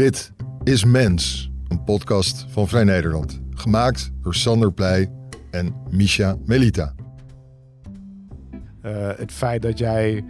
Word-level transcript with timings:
Dit 0.00 0.32
is 0.62 0.84
Mens, 0.84 1.50
een 1.68 1.84
podcast 1.84 2.46
van 2.48 2.68
Vrij 2.68 2.84
Nederland. 2.84 3.40
Gemaakt 3.54 4.12
door 4.22 4.34
Sander 4.34 4.72
Pleij 4.72 5.10
en 5.50 5.74
Misha 5.90 6.36
Melita. 6.44 6.94
Uh, 8.84 9.08
het 9.16 9.32
feit 9.32 9.62
dat 9.62 9.78
jij 9.78 10.24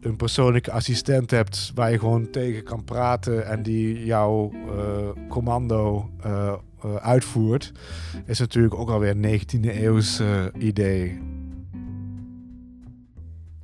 een 0.00 0.16
persoonlijke 0.16 0.70
assistent 0.70 1.30
hebt 1.30 1.72
waar 1.74 1.90
je 1.90 1.98
gewoon 1.98 2.30
tegen 2.30 2.64
kan 2.64 2.84
praten 2.84 3.46
en 3.46 3.62
die 3.62 4.04
jouw 4.04 4.52
uh, 4.52 5.28
commando 5.28 6.10
uh, 6.26 6.54
uitvoert, 6.96 7.72
is 8.26 8.38
natuurlijk 8.38 8.74
ook 8.74 8.90
alweer 8.90 9.10
een 9.10 9.40
19e 9.40 9.74
eeuws 9.82 10.22
idee. 10.58 11.22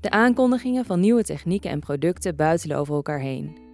De 0.00 0.10
aankondigingen 0.10 0.84
van 0.84 1.00
nieuwe 1.00 1.22
technieken 1.22 1.70
en 1.70 1.80
producten 1.80 2.36
buitelen 2.36 2.76
over 2.76 2.94
elkaar 2.94 3.20
heen. 3.20 3.68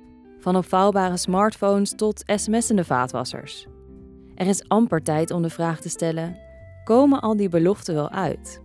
Van 0.47 0.57
opvouwbare 0.57 1.17
smartphones 1.17 1.95
tot 1.95 2.23
sms'ende 2.27 2.85
vaatwassers. 2.85 3.67
Er 4.35 4.47
is 4.47 4.69
amper 4.69 5.03
tijd 5.03 5.31
om 5.31 5.43
de 5.43 5.51
vraag 5.51 5.81
te 5.81 5.89
stellen: 5.89 6.39
komen 6.85 7.21
al 7.21 7.37
die 7.37 7.49
beloften 7.49 7.95
wel 7.95 8.11
uit? 8.11 8.63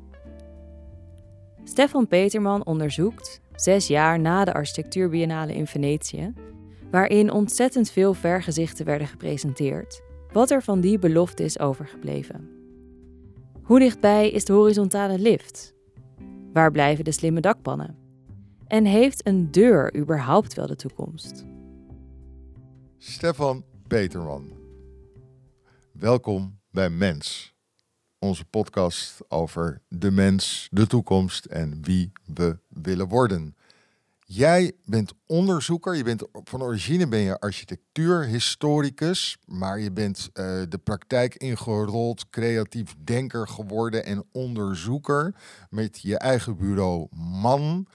Stefan 1.64 2.08
Peterman 2.08 2.66
onderzoekt, 2.66 3.42
zes 3.56 3.88
jaar 3.88 4.20
na 4.20 4.46
de 4.46 4.54
architectuurbiennale 4.54 5.56
in 5.56 5.68
Venetië, 5.68 6.34
waarin 6.92 7.32
ontzettend 7.32 7.92
veel 7.92 8.14
vergezichten 8.14 8.86
werden 8.86 9.08
gepresenteerd, 9.08 10.02
wat 10.32 10.52
er 10.52 10.64
van 10.64 10.80
die 10.80 11.00
belofte 11.00 11.44
is 11.44 11.60
overgebleven. 11.60 12.50
Hoe 13.64 13.80
dichtbij 13.80 14.30
is 14.30 14.46
de 14.46 14.54
horizontale 14.54 15.20
lift? 15.20 15.74
Waar 16.54 16.72
blijven 16.72 17.04
de 17.04 17.12
slimme 17.12 17.40
dakpannen? 17.40 17.98
En 18.68 18.86
heeft 18.86 19.28
een 19.28 19.52
deur 19.52 19.96
überhaupt 19.96 20.54
wel 20.54 20.68
de 20.68 20.76
toekomst? 20.76 21.50
Stefan 23.04 23.66
Peterman, 23.88 24.52
welkom 25.92 26.60
bij 26.72 26.90
Mens, 26.90 27.54
onze 28.20 28.46
podcast 28.46 29.18
over 29.28 29.82
de 29.88 30.12
mens, 30.12 30.68
de 30.72 30.88
toekomst 30.88 31.46
en 31.46 31.84
wie 31.84 32.12
we 32.26 32.58
willen 32.68 33.08
worden. 33.08 33.56
Jij 34.20 34.72
bent 34.86 35.14
onderzoeker, 35.26 35.96
je 35.96 36.04
bent 36.04 36.24
van 36.32 36.62
origine 36.62 37.08
ben 37.08 37.20
je 37.20 37.40
architectuurhistoricus, 37.40 39.38
maar 39.46 39.80
je 39.80 39.92
bent 39.92 40.30
uh, 40.34 40.62
de 40.70 40.80
praktijk 40.84 41.36
ingerold, 41.36 42.30
creatief 42.30 42.96
denker 43.04 43.48
geworden 43.48 44.06
en 44.06 44.26
onderzoeker 44.32 45.36
met 45.70 46.02
je 46.02 46.18
eigen 46.18 46.58
bureau 46.58 47.08
Man 47.16 47.88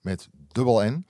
met 0.00 0.28
dubbel 0.52 0.82
N. 0.82 1.06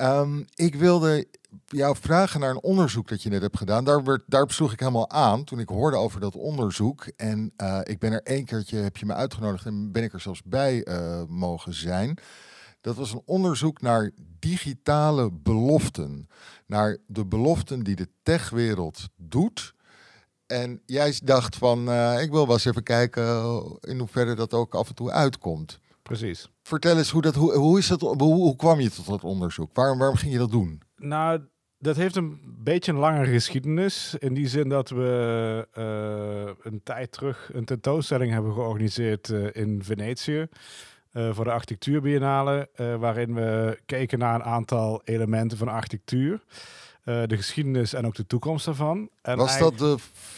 Um, 0.00 0.44
ik 0.54 0.74
wilde 0.74 1.26
jou 1.66 1.96
vragen 2.00 2.40
naar 2.40 2.50
een 2.50 2.62
onderzoek 2.62 3.08
dat 3.08 3.22
je 3.22 3.28
net 3.28 3.42
hebt 3.42 3.56
gedaan. 3.56 3.84
Daar, 3.84 4.04
werd, 4.04 4.22
daar 4.26 4.50
sloeg 4.50 4.72
ik 4.72 4.80
helemaal 4.80 5.10
aan 5.10 5.44
toen 5.44 5.58
ik 5.58 5.68
hoorde 5.68 5.96
over 5.96 6.20
dat 6.20 6.36
onderzoek. 6.36 7.06
En 7.16 7.52
uh, 7.56 7.80
ik 7.82 7.98
ben 7.98 8.12
er 8.12 8.22
één 8.22 8.44
keertje, 8.44 8.76
heb 8.76 8.96
je 8.96 9.06
me 9.06 9.14
uitgenodigd 9.14 9.66
en 9.66 9.92
ben 9.92 10.02
ik 10.02 10.12
er 10.12 10.20
zelfs 10.20 10.42
bij 10.42 10.86
uh, 10.88 11.22
mogen 11.28 11.74
zijn. 11.74 12.18
Dat 12.80 12.96
was 12.96 13.12
een 13.12 13.22
onderzoek 13.24 13.80
naar 13.80 14.10
digitale 14.38 15.32
beloften. 15.32 16.28
Naar 16.66 16.98
de 17.06 17.26
beloften 17.26 17.82
die 17.82 17.96
de 17.96 18.08
techwereld 18.22 19.08
doet. 19.16 19.74
En 20.46 20.82
jij 20.86 21.20
dacht 21.24 21.56
van, 21.56 21.88
uh, 21.88 22.22
ik 22.22 22.30
wil 22.30 22.46
wel 22.46 22.54
eens 22.54 22.64
even 22.64 22.82
kijken 22.82 23.24
in 23.80 23.98
hoeverre 23.98 24.34
dat 24.34 24.54
ook 24.54 24.74
af 24.74 24.88
en 24.88 24.94
toe 24.94 25.10
uitkomt. 25.10 25.78
Precies. 26.02 26.51
Vertel 26.62 26.96
eens, 26.96 27.10
hoe, 27.10 27.22
dat, 27.22 27.34
hoe, 27.34 27.54
hoe, 27.54 27.78
is 27.78 27.86
dat, 27.86 28.00
hoe, 28.00 28.16
hoe 28.18 28.56
kwam 28.56 28.80
je 28.80 28.90
tot 28.90 29.06
dat 29.06 29.24
onderzoek? 29.24 29.70
Waarom, 29.72 29.98
waarom 29.98 30.16
ging 30.16 30.32
je 30.32 30.38
dat 30.38 30.50
doen? 30.50 30.82
Nou, 30.96 31.40
dat 31.78 31.96
heeft 31.96 32.16
een 32.16 32.40
beetje 32.58 32.92
een 32.92 32.98
lange 32.98 33.26
geschiedenis. 33.26 34.14
In 34.18 34.34
die 34.34 34.48
zin 34.48 34.68
dat 34.68 34.90
we 34.90 35.68
uh, 35.78 36.72
een 36.72 36.80
tijd 36.82 37.12
terug 37.12 37.50
een 37.52 37.64
tentoonstelling 37.64 38.32
hebben 38.32 38.52
georganiseerd 38.52 39.28
uh, 39.28 39.48
in 39.52 39.84
Venetië. 39.84 40.46
Uh, 41.12 41.34
voor 41.34 41.44
de 41.44 41.50
architectuurbiennale, 41.50 42.68
waarin 42.76 43.34
we 43.34 43.80
keken 43.86 44.18
naar 44.18 44.34
een 44.34 44.44
aantal 44.44 45.00
elementen 45.04 45.58
van 45.58 45.68
architectuur. 45.68 46.44
de 47.04 47.36
geschiedenis 47.36 47.92
en 47.92 48.06
ook 48.06 48.14
de 48.14 48.26
toekomst 48.26 48.64
daarvan. 48.64 49.10
En 49.22 49.36
Was 49.36 49.58
dat 49.58 49.78
de 49.78 49.96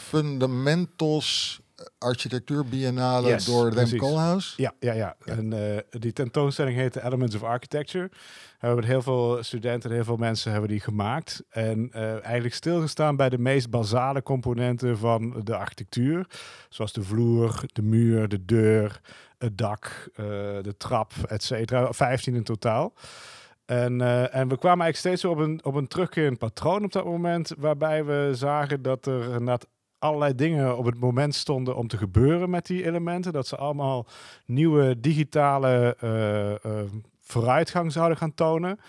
fundamentals 0.08 1.60
architectuurbiennale 1.98 3.28
yes, 3.28 3.44
door 3.44 3.68
Rem 3.68 3.96
Koolhaas? 3.96 4.54
Ja, 4.56 4.72
ja, 4.80 4.92
ja. 4.92 5.16
ja. 5.24 5.34
En 5.34 5.52
uh, 5.54 5.78
die 5.90 6.12
tentoonstelling 6.12 6.76
heette 6.76 7.04
Elements 7.04 7.34
of 7.34 7.42
Architecture. 7.42 8.10
We 8.60 8.66
hebben 8.66 8.84
heel 8.84 9.02
veel 9.02 9.42
studenten 9.42 9.90
en 9.90 9.96
heel 9.96 10.04
veel 10.04 10.16
mensen 10.16 10.52
hebben 10.52 10.70
die 10.70 10.80
gemaakt. 10.80 11.42
En 11.48 11.90
uh, 11.94 12.24
eigenlijk 12.24 12.54
stilgestaan 12.54 13.16
bij 13.16 13.28
de 13.28 13.38
meest 13.38 13.70
basale 13.70 14.22
componenten 14.22 14.98
van 14.98 15.40
de 15.44 15.56
architectuur. 15.56 16.26
Zoals 16.68 16.92
de 16.92 17.02
vloer, 17.02 17.64
de 17.72 17.82
muur, 17.82 18.28
de 18.28 18.44
deur, 18.44 19.00
het 19.38 19.58
dak, 19.58 20.08
uh, 20.10 20.26
de 20.62 20.74
trap, 20.76 21.12
et 21.28 21.42
cetera. 21.42 21.92
15 21.92 22.34
in 22.34 22.42
totaal. 22.42 22.94
En, 23.64 24.00
uh, 24.00 24.34
en 24.34 24.48
we 24.48 24.58
kwamen 24.58 24.84
eigenlijk 24.84 24.96
steeds 24.96 25.24
op 25.24 25.38
een, 25.38 25.64
op 25.64 25.74
een 25.74 25.88
terugkerend 25.88 26.38
patroon 26.38 26.84
op 26.84 26.92
dat 26.92 27.04
moment, 27.04 27.52
waarbij 27.58 28.04
we 28.04 28.30
zagen 28.32 28.82
dat 28.82 29.06
er 29.06 29.22
inderdaad 29.22 29.66
allerlei 30.04 30.34
dingen 30.34 30.76
op 30.76 30.84
het 30.84 31.00
moment 31.00 31.34
stonden 31.34 31.76
om 31.76 31.88
te 31.88 31.96
gebeuren 31.96 32.50
met 32.50 32.66
die 32.66 32.84
elementen. 32.84 33.32
Dat 33.32 33.46
ze 33.46 33.56
allemaal 33.56 34.06
nieuwe 34.46 35.00
digitale 35.00 35.96
uh, 36.04 36.50
uh, 36.50 36.82
vooruitgang 37.20 37.92
zouden 37.92 38.16
gaan 38.16 38.34
tonen. 38.34 38.80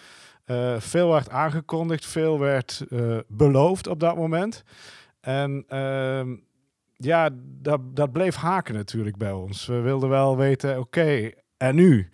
Uh, 0.46 0.80
veel 0.80 1.12
werd 1.12 1.30
aangekondigd, 1.30 2.06
veel 2.06 2.40
werd 2.40 2.86
beloofd 3.28 3.88
op 3.88 4.00
dat 4.00 4.16
moment. 4.16 4.64
En 5.22 5.64
ehm, 5.68 6.36
ja, 6.96 7.30
dat, 7.62 7.80
dat 7.96 8.12
bleef 8.12 8.36
haken 8.36 8.74
natuurlijk 8.74 9.18
bij 9.18 9.32
ons. 9.32 9.66
We 9.66 9.80
wilden 9.80 10.09
wel 10.09 10.38
weten, 10.38 10.80
oké, 10.80 11.32
en 11.58 11.76
nu? 11.76 12.09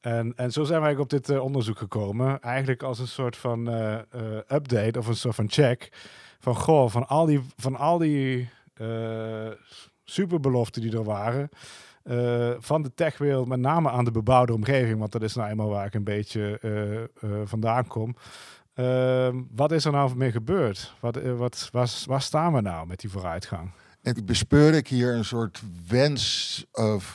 En, 0.00 0.32
en 0.36 0.52
zo 0.52 0.64
zijn 0.64 0.80
wij 0.80 0.96
op 0.96 1.10
dit 1.10 1.38
onderzoek 1.38 1.78
gekomen. 1.78 2.40
Eigenlijk 2.40 2.82
als 2.82 2.98
een 2.98 3.08
soort 3.08 3.36
van 3.36 3.66
update 4.48 4.98
of 4.98 5.06
een 5.06 5.16
soort 5.16 5.34
van 5.34 5.50
check 5.50 5.90
van 6.42 6.56
goh, 6.56 6.90
van 6.90 7.08
al 7.08 7.26
die, 7.26 7.40
van 7.56 7.76
al 7.76 7.98
die 7.98 8.48
uh, 8.80 9.50
superbeloften 10.04 10.82
die 10.82 10.92
er 10.92 11.04
waren. 11.04 11.48
Uh, 12.04 12.50
van 12.58 12.82
de 12.82 12.94
techwereld, 12.94 13.48
met 13.48 13.60
name 13.60 13.90
aan 13.90 14.04
de 14.04 14.10
bebouwde 14.10 14.52
omgeving, 14.52 14.98
want 14.98 15.12
dat 15.12 15.22
is 15.22 15.34
nou 15.34 15.50
eenmaal 15.50 15.68
waar 15.68 15.86
ik 15.86 15.94
een 15.94 16.04
beetje 16.04 16.58
uh, 17.20 17.30
vandaan 17.44 17.86
kom. 17.86 18.16
Ehm, 18.74 19.42
wat 19.54 19.72
is 19.72 19.84
er 19.84 19.92
nou 19.92 20.16
mee 20.16 20.30
gebeurd? 20.30 20.94
Wat, 21.00 21.22
wat, 21.22 21.68
waar, 21.72 21.90
waar 22.06 22.22
staan 22.22 22.52
we 22.52 22.60
nou 22.60 22.86
met 22.86 23.00
die 23.00 23.10
vooruitgang? 23.10 23.70
En 24.02 24.24
bespeur 24.24 24.74
ik 24.74 24.88
hier 24.88 25.14
een 25.14 25.24
soort 25.24 25.62
wens 25.88 26.64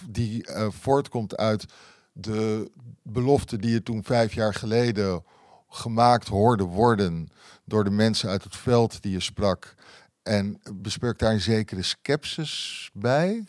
die 0.09 0.49
voortkomt 0.69 1.38
uit 1.38 1.65
de 2.13 2.71
belofte 3.03 3.57
die 3.57 3.71
je 3.71 3.83
toen 3.83 4.03
vijf 4.03 4.33
jaar 4.33 4.53
geleden 4.53 5.23
gemaakt 5.67 6.28
hoorde 6.28 6.63
worden 6.63 7.29
door 7.66 7.83
de 7.83 7.89
mensen 7.89 8.29
uit 8.29 8.44
het 8.44 8.55
veld 8.55 9.01
die 9.01 9.11
je 9.11 9.19
sprak. 9.19 9.75
En 10.23 10.61
bespreekt 10.73 11.19
daar 11.19 11.31
een 11.31 11.41
zekere 11.41 11.81
sceptisch 11.81 12.89
bij? 12.94 13.44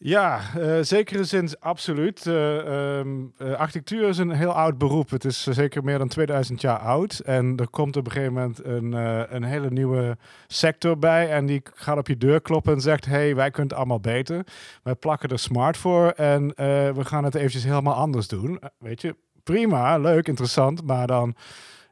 Ja, 0.00 0.40
uh, 0.56 0.78
zekere 0.80 1.24
zin 1.24 1.50
absoluut. 1.60 2.26
Uh, 2.26 2.98
um, 2.98 3.32
uh, 3.38 3.54
architectuur 3.54 4.08
is 4.08 4.18
een 4.18 4.30
heel 4.30 4.52
oud 4.52 4.78
beroep. 4.78 5.10
Het 5.10 5.24
is 5.24 5.42
zeker 5.42 5.84
meer 5.84 5.98
dan 5.98 6.08
2000 6.08 6.60
jaar 6.60 6.78
oud. 6.78 7.18
En 7.18 7.56
er 7.56 7.68
komt 7.68 7.96
op 7.96 8.06
een 8.06 8.12
gegeven 8.12 8.32
moment 8.32 8.64
een, 8.64 8.92
een 9.34 9.42
hele 9.42 9.70
nieuwe 9.70 10.16
sector 10.46 10.98
bij. 10.98 11.30
En 11.30 11.46
die 11.46 11.62
gaat 11.74 11.98
op 11.98 12.06
je 12.06 12.16
deur 12.16 12.40
kloppen 12.40 12.74
en 12.74 12.80
zegt: 12.80 13.04
hey, 13.04 13.34
wij 13.34 13.50
kunnen 13.50 13.70
het 13.70 13.78
allemaal 13.78 14.00
beter. 14.00 14.46
Wij 14.82 14.94
plakken 14.94 15.28
er 15.28 15.38
smart 15.38 15.76
voor 15.76 16.10
en 16.10 16.48
we 16.94 17.04
gaan 17.04 17.24
het 17.24 17.34
eventjes 17.34 17.64
helemaal 17.64 17.94
anders 17.94 18.28
doen. 18.28 18.60
weet 18.78 19.02
je, 19.02 19.16
prima, 19.52 19.98
leuk, 19.98 20.28
interessant. 20.28 20.84
Maar 20.84 21.06
dan, 21.06 21.34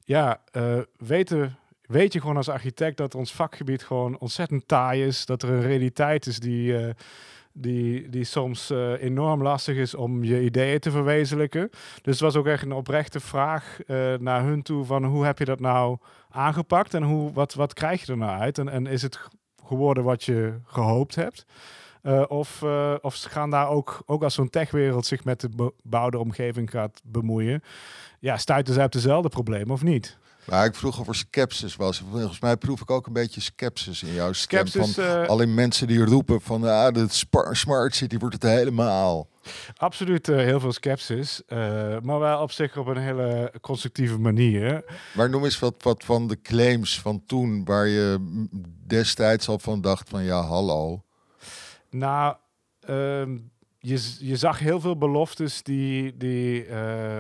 ja, 0.05 0.41
weten 0.99 1.57
weet 1.87 2.13
je 2.13 2.21
gewoon 2.21 2.37
als 2.37 2.49
architect 2.49 2.97
dat 2.97 3.15
ons 3.15 3.33
vakgebied 3.33 3.85
gewoon 3.85 4.19
ontzettend 4.19 4.69
taai 4.69 5.05
is. 5.07 5.27
Dat 5.27 5.43
er 5.43 5.49
een 5.49 5.61
realiteit 5.61 6.27
is 6.27 6.39
die, 6.39 6.73
uh, 6.73 6.91
die, 7.53 8.09
die 8.09 8.25
soms 8.25 8.71
uh, 8.71 9.03
enorm 9.03 9.43
lastig 9.43 9.77
is 9.77 9.95
om 9.95 10.25
je 10.25 10.43
ideeën 10.43 10.79
te 10.79 10.91
verwezenlijken. 10.91 11.69
Dus 12.03 12.13
het 12.13 12.21
was 12.21 12.37
ook 12.37 12.47
echt 12.47 12.63
een 12.63 12.73
oprechte 12.73 13.21
vraag 13.21 13.79
naar 14.19 14.43
hun 14.43 14.63
toe 14.63 14.85
van 14.85 15.05
hoe 15.05 15.25
heb 15.25 15.39
je 15.39 15.45
dat 15.45 15.61
nou 15.61 15.99
aangepakt 16.31 16.95
en 16.95 17.03
hoe, 17.03 17.33
wat, 17.33 17.55
wat 17.55 17.75
krijg 17.75 18.07
je 18.07 18.13
er 18.13 18.19
nou 18.19 18.41
uit? 18.41 18.59
En 18.59 18.87
is 18.87 19.03
het 19.03 19.21
geworden 19.65 20.05
wat 20.05 20.25
je 20.25 20.55
gehoopt 20.65 21.15
hebt? 21.15 21.47
Uh, 22.07 22.23
of, 22.29 22.61
uh, 22.65 22.95
of 23.01 23.15
ze 23.15 23.29
gaan 23.29 23.51
daar 23.51 23.69
ook, 23.69 24.03
ook 24.07 24.23
als 24.23 24.35
zo'n 24.35 24.51
techwereld 24.51 25.07
zich 25.07 25.25
met 25.25 25.41
de 25.41 25.49
bebouwde 25.49 26.19
omgeving 26.19 26.71
gaat 26.71 27.01
bemoeien, 27.05 27.63
ja, 28.21 28.37
stuiten 28.37 28.75
ze 28.75 28.83
op 28.83 28.93
dezelfde 28.93 29.29
problemen 29.29 29.71
of 29.71 29.83
niet? 29.83 30.19
Maar 30.47 30.65
ik 30.65 30.75
vroeg 30.75 31.01
of 31.01 31.09
er 31.09 31.15
skepsis 31.15 31.77
was. 31.77 32.03
Volgens 32.11 32.41
mij 32.41 32.57
proef 32.57 32.81
ik 32.81 32.91
ook 32.91 33.07
een 33.07 33.13
beetje 33.13 33.41
skepsis 33.41 34.03
in 34.03 34.13
jouw 34.13 34.33
stem. 34.33 34.67
Skepsis, 34.67 34.95
van 34.95 35.05
eh, 35.05 35.29
alleen 35.29 35.55
mensen 35.55 35.87
die 35.87 36.05
roepen 36.05 36.41
van 36.41 36.65
ah, 36.65 36.95
de 36.95 37.07
smart 37.51 37.95
city 37.95 38.19
wordt 38.19 38.35
het 38.35 38.53
helemaal. 38.53 39.29
Absoluut 39.77 40.29
eh, 40.29 40.37
heel 40.37 40.61
veel 40.61 40.73
sceptisch, 40.73 41.43
eh, 41.47 41.59
maar 42.03 42.19
wel 42.19 42.43
op 42.43 42.51
zich 42.51 42.77
op 42.77 42.87
een 42.87 42.97
hele 42.97 43.53
constructieve 43.61 44.19
manier. 44.19 44.85
Maar 45.15 45.31
noem 45.31 45.45
eens 45.45 45.59
wat, 45.59 45.75
wat 45.83 46.05
van 46.05 46.29
de 46.29 46.41
claims 46.41 47.01
van 47.01 47.23
toen, 47.27 47.65
waar 47.65 47.87
je 47.87 48.19
destijds 48.87 49.49
al 49.49 49.59
van 49.59 49.81
dacht 49.81 50.09
van 50.09 50.25
ja, 50.25 50.41
hallo. 50.41 51.06
Nou, 51.99 52.37
ehm, 52.81 53.39
je, 53.79 54.17
je 54.19 54.37
zag 54.37 54.59
heel 54.59 54.81
veel 54.81 54.97
beloftes 54.97 55.63
die, 55.63 56.17
die, 56.17 56.65
eh, 56.65 56.77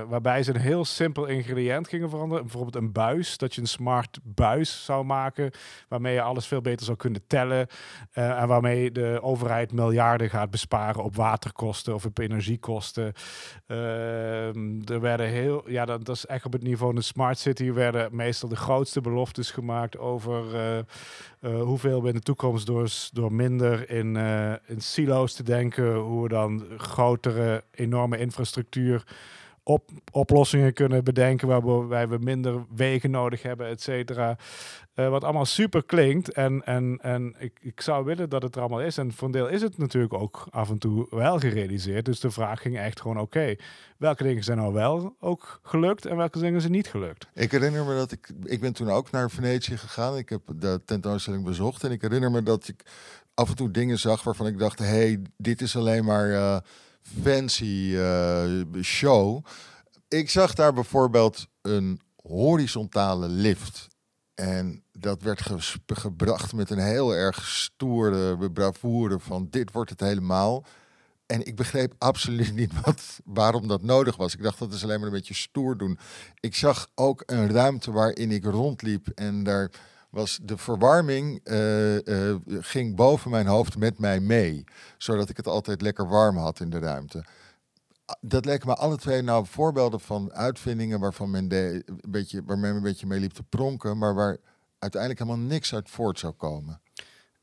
waarbij 0.08 0.42
ze 0.42 0.54
een 0.54 0.60
heel 0.60 0.84
simpel 0.84 1.26
ingrediënt 1.26 1.88
gingen 1.88 2.10
veranderen. 2.10 2.42
Bijvoorbeeld 2.44 2.76
een 2.76 2.92
buis, 2.92 3.38
dat 3.38 3.54
je 3.54 3.60
een 3.60 3.66
smart 3.66 4.18
buis 4.22 4.84
zou 4.84 5.04
maken, 5.04 5.50
waarmee 5.88 6.14
je 6.14 6.20
alles 6.22 6.46
veel 6.46 6.60
beter 6.60 6.84
zou 6.86 6.96
kunnen 6.96 7.26
tellen. 7.26 7.66
eh, 8.12 8.40
en 8.40 8.48
waarmee 8.48 8.90
de 8.90 9.18
overheid 9.22 9.72
miljarden 9.72 10.30
gaat 10.30 10.50
besparen 10.50 11.04
op 11.04 11.16
waterkosten 11.16 11.94
of 11.94 12.04
op 12.04 12.18
energiekosten. 12.18 13.12
Ehm, 13.66 14.80
er 14.84 15.00
werden 15.00 15.26
heel, 15.26 15.70
ja, 15.70 15.84
dat, 15.84 16.04
dat 16.04 16.16
is 16.16 16.26
echt 16.26 16.44
op 16.44 16.52
het 16.52 16.62
niveau 16.62 16.84
van 16.86 16.94
de 16.94 17.02
smart 17.02 17.38
city, 17.38 17.72
werden 17.72 18.16
meestal 18.16 18.48
de 18.48 18.56
grootste 18.56 19.00
beloftes 19.00 19.50
gemaakt 19.50 19.98
over 19.98 20.54
eh, 21.40 21.60
hoeveel 21.60 22.02
we 22.02 22.08
in 22.08 22.14
de 22.14 22.20
toekomst 22.20 22.66
door, 22.66 22.88
door 23.12 23.32
minder 23.32 23.90
in, 23.90 24.16
in 24.66 24.80
silo's 24.80 25.34
te 25.34 25.42
denken, 25.42 25.94
hoe 25.94 26.22
we 26.22 26.28
dan 26.28 26.55
grotere, 26.78 27.62
enorme 27.70 28.18
infrastructuur 28.18 29.02
op, 29.68 29.90
oplossingen 30.12 30.72
kunnen 30.72 31.04
bedenken, 31.04 31.48
waarbij 31.48 32.08
we 32.08 32.18
minder 32.20 32.64
wegen 32.74 33.10
nodig 33.10 33.42
hebben, 33.42 33.66
et 33.66 33.82
cetera. 33.82 34.36
Eh, 34.94 35.08
wat 35.08 35.24
allemaal 35.24 35.44
super 35.44 35.84
klinkt. 35.84 36.32
En, 36.32 36.62
en, 36.64 36.98
en 37.02 37.34
ik, 37.38 37.58
ik 37.60 37.80
zou 37.80 38.04
willen 38.04 38.28
dat 38.28 38.42
het 38.42 38.54
er 38.54 38.60
allemaal 38.60 38.80
is. 38.80 38.98
En 38.98 39.12
voor 39.12 39.26
een 39.26 39.32
deel 39.32 39.48
is 39.48 39.62
het 39.62 39.78
natuurlijk 39.78 40.14
ook 40.14 40.46
af 40.50 40.70
en 40.70 40.78
toe 40.78 41.06
wel 41.10 41.38
gerealiseerd. 41.38 42.04
Dus 42.04 42.20
de 42.20 42.30
vraag 42.30 42.60
ging 42.60 42.78
echt 42.78 43.00
gewoon, 43.00 43.20
oké, 43.20 43.54
welke 43.96 44.22
dingen 44.22 44.44
zijn 44.44 44.58
nou 44.58 44.72
wel 44.72 45.16
ook 45.20 45.60
gelukt 45.62 46.06
en 46.06 46.16
welke 46.16 46.38
dingen 46.38 46.60
zijn 46.60 46.72
niet 46.72 46.88
gelukt? 46.88 47.26
Ik 47.34 47.50
herinner 47.50 47.84
me 47.84 47.94
dat 47.94 48.12
ik, 48.12 48.30
ik 48.44 48.60
ben 48.60 48.72
toen 48.72 48.90
ook 48.90 49.10
naar 49.10 49.30
Venetië 49.30 49.76
gegaan. 49.76 50.16
Ik 50.16 50.28
heb 50.28 50.40
de 50.54 50.80
tentoonstelling 50.84 51.44
bezocht 51.44 51.84
en 51.84 51.90
ik 51.90 52.02
herinner 52.02 52.30
me 52.30 52.42
dat 52.42 52.68
ik 52.68 52.82
af 53.34 53.48
en 53.48 53.56
toe 53.56 53.70
dingen 53.70 53.98
zag 53.98 54.22
waarvan 54.22 54.46
ik 54.46 54.58
dacht, 54.58 54.78
hey, 54.78 55.22
dit 55.36 55.60
is 55.60 55.76
alleen 55.76 56.04
maar 56.04 56.30
eh, 56.30 56.56
fancy 57.22 57.94
eh, 57.96 58.82
show. 58.82 59.44
Ik 60.08 60.30
zag 60.30 60.54
daar 60.54 60.72
bijvoorbeeld 60.72 61.46
een 61.62 62.00
horizontale 62.16 63.28
lift. 63.28 63.88
En 64.34 64.82
dat 64.92 65.22
werd 65.22 65.42
gebracht 65.86 66.52
met 66.52 66.70
een 66.70 66.78
heel 66.78 67.14
erg 67.14 67.46
stoere 67.46 68.50
bravoure 68.50 69.18
van 69.18 69.46
dit 69.50 69.72
wordt 69.72 69.90
het 69.90 70.00
helemaal. 70.00 70.64
En 71.26 71.46
ik 71.46 71.56
begreep 71.56 71.94
absoluut 71.98 72.54
niet 72.54 72.80
wat, 72.84 73.20
waarom 73.24 73.68
dat 73.68 73.82
nodig 73.82 74.16
was. 74.16 74.34
Ik 74.34 74.42
dacht 74.42 74.58
dat 74.58 74.72
is 74.72 74.82
alleen 74.82 74.98
maar 74.98 75.08
een 75.08 75.14
beetje 75.14 75.34
stoer 75.34 75.76
doen. 75.76 75.98
Ik 76.40 76.54
zag 76.54 76.88
ook 76.94 77.22
een 77.26 77.50
ruimte 77.50 77.92
waarin 77.92 78.30
ik 78.30 78.44
rondliep 78.44 79.08
en 79.08 79.42
daar 79.42 79.70
was 80.16 80.38
de 80.42 80.56
verwarming 80.56 81.40
eh, 81.44 82.30
eh, 82.30 82.36
ging 82.46 82.96
boven 82.96 83.30
mijn 83.30 83.46
hoofd 83.46 83.78
met 83.78 83.98
mij 83.98 84.20
mee, 84.20 84.64
zodat 84.98 85.28
ik 85.28 85.36
het 85.36 85.46
altijd 85.46 85.80
lekker 85.82 86.08
warm 86.08 86.36
had 86.36 86.60
in 86.60 86.70
de 86.70 86.78
ruimte. 86.78 87.24
Dat 88.20 88.44
leken 88.44 88.68
me 88.68 88.74
alle 88.74 88.96
twee 88.96 89.22
nou 89.22 89.46
voorbeelden 89.46 90.00
van 90.00 90.32
uitvindingen 90.32 91.00
waarvan 91.00 91.30
men 91.30 91.48
de, 91.48 91.82
een 91.86 92.00
beetje, 92.08 92.42
waar 92.44 92.58
men 92.58 92.74
een 92.74 92.82
beetje 92.82 93.06
mee 93.06 93.20
liep 93.20 93.32
te 93.32 93.42
pronken, 93.42 93.98
maar 93.98 94.14
waar 94.14 94.36
uiteindelijk 94.78 95.22
helemaal 95.22 95.46
niks 95.46 95.74
uit 95.74 95.90
voort 95.90 96.18
zou 96.18 96.32
komen. 96.32 96.80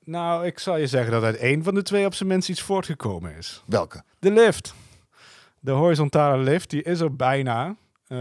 Nou, 0.04 0.46
ik 0.46 0.60
zal 0.60 0.78
je 0.78 0.88
zeggen 0.88 1.12
dat 1.12 1.24
uit 1.24 1.38
één 1.38 1.64
van 1.64 1.74
de 1.74 1.82
twee 1.82 2.06
op 2.06 2.14
zijn 2.14 2.30
minst 2.30 2.50
iets 2.50 2.62
voortgekomen 2.62 3.36
is. 3.36 3.64
Welke? 3.66 4.04
De 4.20 4.32
lift. 4.32 4.74
De 5.60 5.72
horizontale 5.72 6.44
lift, 6.44 6.70
die 6.70 6.84
is 6.84 7.00
er 7.00 7.16
bijna. 7.16 7.76
Eh, 8.08 8.18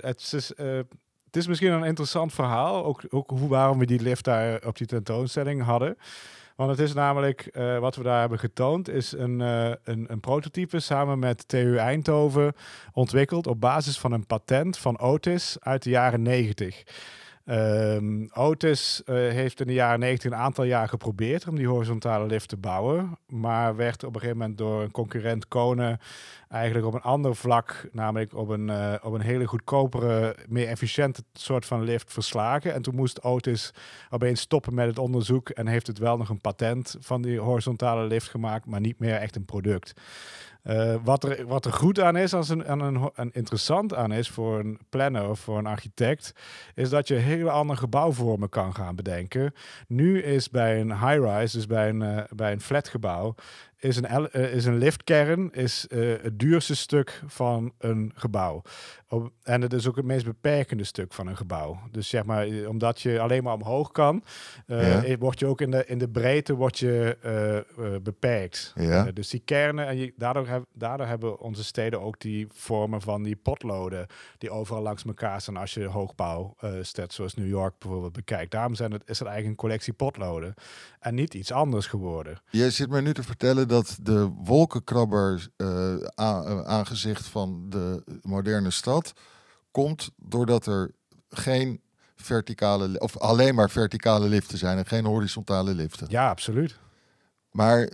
het, 0.00 0.32
is, 0.32 0.52
het 1.28 1.36
is 1.36 1.46
misschien 1.46 1.72
een 1.72 1.84
interessant 1.84 2.32
verhaal, 2.32 2.84
ook, 2.84 3.02
ook 3.08 3.30
hoe, 3.30 3.48
waarom 3.48 3.78
we 3.78 3.86
die 3.86 4.00
lift 4.00 4.24
daar 4.24 4.66
op 4.66 4.76
die 4.76 4.86
tentoonstelling 4.86 5.62
hadden. 5.62 5.96
Want 6.56 6.70
het 6.70 6.78
is 6.78 6.94
namelijk, 6.94 7.46
eh, 7.46 7.78
wat 7.78 7.96
we 7.96 8.02
daar 8.02 8.20
hebben 8.20 8.38
getoond, 8.38 8.88
is 8.88 9.12
een, 9.12 9.40
eh, 9.40 9.72
een, 9.84 10.06
een 10.08 10.20
prototype 10.20 10.80
samen 10.80 11.18
met 11.18 11.48
TU 11.48 11.76
Eindhoven 11.76 12.52
ontwikkeld 12.92 13.46
op 13.46 13.60
basis 13.60 13.98
van 13.98 14.12
een 14.12 14.26
patent 14.26 14.78
van 14.78 14.98
Otis 14.98 15.56
uit 15.60 15.82
de 15.82 15.90
jaren 15.90 16.22
90. 16.22 16.82
Ehm, 17.48 18.26
Otis 18.32 19.02
eh, 19.04 19.14
heeft 19.14 19.60
in 19.60 19.66
de 19.66 19.72
jaren 19.72 19.98
90 19.98 20.30
een 20.30 20.36
aantal 20.36 20.64
jaar 20.64 20.88
geprobeerd 20.88 21.48
om 21.48 21.56
die 21.56 21.68
horizontale 21.68 22.26
lift 22.26 22.48
te 22.48 22.56
bouwen, 22.56 23.18
maar 23.26 23.76
werd 23.76 24.04
op 24.04 24.14
een 24.14 24.20
gegeven 24.20 24.38
moment 24.38 24.58
door 24.58 24.82
een 24.82 24.90
concurrent 24.90 25.48
Kone 25.48 25.98
eigenlijk 26.48 26.86
op 26.86 26.94
een 26.94 27.00
ander 27.00 27.36
vlak, 27.36 27.88
namelijk 27.92 28.34
op 28.34 28.48
een, 28.48 28.70
eh, 28.70 28.94
op 29.02 29.12
een 29.12 29.20
hele 29.20 29.46
goedkopere, 29.46 30.36
meer 30.48 30.68
efficiënte 30.68 31.22
soort 31.32 31.66
van 31.66 31.82
lift 31.82 32.12
verslagen. 32.12 32.74
En 32.74 32.82
toen 32.82 32.94
moest 32.94 33.22
Otis 33.22 33.74
opeens 34.10 34.40
stoppen 34.40 34.74
met 34.74 34.86
het 34.86 34.98
onderzoek 34.98 35.48
en 35.48 35.66
heeft 35.66 35.86
het 35.86 35.98
wel 35.98 36.16
nog 36.16 36.28
een 36.28 36.40
patent 36.40 36.96
van 37.00 37.22
die 37.22 37.38
horizontale 37.38 38.06
lift 38.06 38.28
gemaakt, 38.28 38.66
maar 38.66 38.80
niet 38.80 38.98
meer 38.98 39.14
echt 39.14 39.36
een 39.36 39.44
product. 39.44 39.94
Eh, 40.62 40.94
wat, 41.04 41.24
er, 41.24 41.46
wat 41.46 41.64
er 41.64 41.72
goed 41.72 42.00
aan 42.00 42.16
is, 42.16 42.34
als 42.34 42.48
een, 42.48 42.72
een, 42.72 43.10
en 43.14 43.30
interessant 43.32 43.94
aan 43.94 44.12
is 44.12 44.28
voor 44.28 44.58
een 44.58 44.78
planner 44.88 45.28
of 45.28 45.40
voor 45.40 45.58
een 45.58 45.66
architect, 45.66 46.32
is 46.74 46.90
dat 46.90 47.08
je 47.08 47.14
hele 47.14 47.50
andere 47.50 47.78
gebouwvormen 47.78 48.48
kan 48.48 48.74
gaan 48.74 48.94
bedenken. 48.94 49.52
Nu 49.86 50.22
is 50.22 50.50
bij 50.50 50.80
een 50.80 50.92
high-rise, 50.92 51.56
dus 51.56 51.66
bij 51.66 51.88
een, 51.88 52.02
eh, 52.02 52.22
bij 52.34 52.52
een 52.52 52.60
flatgebouw, 52.60 53.34
is 53.78 53.96
een, 53.96 54.04
eh, 54.06 54.52
is 54.54 54.64
een 54.64 54.78
liftkern 54.78 55.50
is, 55.52 55.86
eh, 55.86 56.14
het 56.22 56.38
duurste 56.38 56.76
stuk 56.76 57.22
van 57.26 57.72
een 57.78 58.12
gebouw. 58.14 58.62
Op- 59.08 59.32
en 59.42 59.62
het 59.62 59.72
is 59.72 59.88
ook 59.88 59.96
het 59.96 60.04
meest 60.04 60.24
beperkende 60.24 60.84
stuk 60.84 61.12
van 61.12 61.26
een 61.26 61.36
gebouw. 61.36 61.78
Dus 61.90 62.08
zeg 62.08 62.24
maar, 62.24 62.46
eh, 62.46 62.68
omdat 62.68 63.00
je 63.00 63.20
alleen 63.20 63.42
maar 63.42 63.54
omhoog 63.54 63.92
kan, 63.92 64.24
Ja. 64.66 65.02
eh, 65.04 65.16
word 65.18 65.38
je 65.38 65.46
ook 65.46 65.60
in 65.60 65.70
de, 65.70 65.84
in 65.86 65.98
de 65.98 66.08
breedte 66.08 66.54
word 66.54 66.78
je, 66.78 67.16
beperkt. 68.02 68.72
Ja. 68.74 69.10
Dus 69.12 69.28
die 69.28 69.42
kernen, 69.44 69.86
en 69.86 69.96
je, 69.96 70.12
daardoor, 70.16 70.46
heb, 70.48 70.64
daardoor 70.74 71.06
hebben 71.06 71.40
onze 71.40 71.64
steden 71.64 72.00
ook 72.00 72.20
die 72.20 72.46
vormen 72.52 73.00
van 73.00 73.22
die 73.22 73.36
potloden, 73.36 74.06
die 74.38 74.50
overal 74.50 74.82
langs 74.82 75.04
elkaar 75.04 75.40
staan 75.40 75.56
als 75.56 75.74
je 75.74 75.84
hoogbouw 75.84 76.54
stad 76.82 77.12
zoals 77.12 77.34
New 77.34 77.48
York 77.48 77.74
bijvoorbeeld 77.78 78.12
bekijkt. 78.12 78.50
Daarom 78.50 78.74
zijn 78.74 78.92
het, 78.92 79.02
is 79.06 79.18
het 79.18 79.28
eigenlijk 79.28 79.48
een 79.48 79.68
collectie 79.68 79.92
potloden 79.92 80.54
en 81.00 81.14
niet 81.14 81.34
iets 81.34 81.52
anders 81.52 81.86
geworden. 81.86 82.40
Je 82.50 82.70
zit 82.70 82.90
mij 82.90 83.00
nu 83.00 83.12
te 83.14 83.22
vertellen 83.22 83.67
dat 83.68 83.96
de 84.02 84.30
wolkenkrabber 84.44 85.48
eh, 85.56 85.94
eh, 85.94 86.60
aangezicht 86.60 87.26
van 87.26 87.66
de 87.68 88.02
moderne 88.22 88.70
stad 88.70 89.12
komt 89.70 90.10
doordat 90.16 90.66
er 90.66 90.90
geen 91.28 91.80
verticale, 92.16 93.00
of 93.00 93.18
alleen 93.18 93.54
maar 93.54 93.70
verticale 93.70 94.28
liften 94.28 94.58
zijn 94.58 94.78
en 94.78 94.86
geen 94.86 95.04
horizontale 95.04 95.74
liften. 95.74 96.06
Ja, 96.10 96.28
absoluut. 96.28 96.78
Maar 97.50 97.88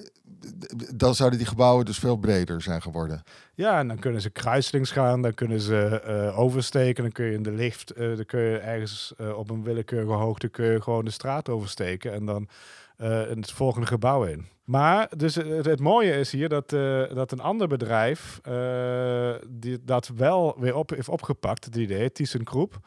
dan 0.94 1.14
zouden 1.14 1.38
die 1.38 1.48
gebouwen 1.48 1.84
dus 1.84 1.98
veel 1.98 2.16
breder 2.16 2.62
zijn 2.62 2.82
geworden. 2.82 3.22
Ja, 3.54 3.78
en 3.78 3.88
dan 3.88 3.98
kunnen 3.98 4.20
ze 4.20 4.30
kruiselings 4.30 4.90
gaan, 4.90 5.22
dan 5.22 5.34
kunnen 5.34 5.60
ze 5.60 6.00
eh, 6.00 6.38
oversteken, 6.38 7.02
dan 7.02 7.12
kun 7.12 7.24
je 7.24 7.32
in 7.32 7.42
de 7.42 7.52
lift, 7.52 7.90
eh, 7.90 8.16
dan 8.16 8.24
kun 8.24 8.40
je 8.40 8.58
ergens 8.58 9.14
op 9.36 9.50
een 9.50 9.62
willekeurige 9.62 10.12
hoogte 10.12 10.48
kun 10.48 10.64
je 10.66 10.82
gewoon 10.82 11.04
de 11.04 11.10
straat 11.10 11.48
oversteken 11.48 12.12
en 12.12 12.24
dan 12.24 12.48
eh, 12.96 13.30
in 13.30 13.38
het 13.40 13.50
volgende 13.50 13.86
gebouw 13.86 14.24
in. 14.24 14.46
Maar 14.64 15.10
dus 15.16 15.34
het, 15.34 15.66
het 15.66 15.80
mooie 15.80 16.12
is 16.12 16.32
hier 16.32 16.48
dat, 16.48 16.72
eh, 16.72 17.14
dat 17.14 17.32
een 17.32 17.40
ander 17.40 17.68
bedrijf 17.68 18.40
eh, 18.42 19.34
die 19.48 19.84
dat 19.84 20.08
wel 20.08 20.56
weer 20.58 20.74
op 20.74 20.90
heeft 20.90 21.08
opgepakt, 21.08 21.64
het 21.64 21.76
idee, 21.76 22.12
ThyssenKrupp. 22.12 22.78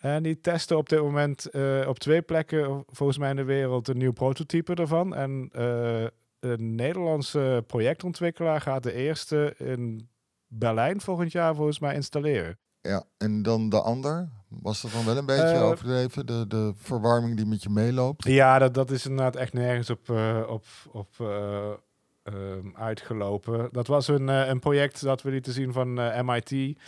En 0.00 0.22
die 0.22 0.40
testen 0.40 0.76
op 0.76 0.88
dit 0.88 1.00
moment 1.00 1.50
eh, 1.50 1.84
op 1.88 1.98
twee 1.98 2.22
plekken, 2.22 2.84
volgens 2.86 3.18
mij 3.18 3.30
in 3.30 3.36
de 3.36 3.44
wereld, 3.44 3.88
een 3.88 3.98
nieuw 3.98 4.12
prototype 4.12 4.74
ervan. 4.74 5.14
En 5.14 5.48
eh, 5.52 6.04
een 6.40 6.74
Nederlandse 6.74 7.64
projectontwikkelaar 7.66 8.60
gaat 8.60 8.82
de 8.82 8.92
eerste 8.92 9.54
in 9.58 10.08
Berlijn 10.46 11.00
volgend 11.00 11.32
jaar 11.32 11.54
volgens 11.54 11.78
mij 11.78 11.94
installeren. 11.94 12.58
Ja, 12.80 13.04
en 13.16 13.42
dan 13.42 13.68
de 13.68 13.80
ander, 13.80 14.28
was 14.50 14.82
dat 14.82 14.92
dan 14.92 15.04
wel 15.04 15.16
een 15.16 15.26
beetje 15.26 15.42
Eh, 15.42 15.62
overdreven? 15.62 16.26
De, 16.26 16.46
de 16.46 16.72
verwarming 16.76 17.36
die 17.36 17.46
met 17.46 17.62
je 17.62 17.68
meeloopt? 17.70 18.24
Ja, 18.24 18.58
dat, 18.58 18.74
dat 18.74 18.90
is 18.90 19.06
inderdaad 19.06 19.36
echt 19.36 19.52
nergens 19.52 19.90
op, 19.90 20.10
eh, 20.10 20.42
op, 20.48 20.64
op 20.92 21.08
eh, 21.18 21.70
ehm, 22.22 22.68
uitgelopen. 22.74 23.68
Dat 23.72 23.86
was 23.86 24.08
een, 24.08 24.28
een 24.28 24.58
project 24.58 25.02
dat 25.02 25.22
we 25.22 25.30
lieten 25.30 25.52
zien 25.52 25.72
van 25.72 25.92
MIT. 26.24 26.78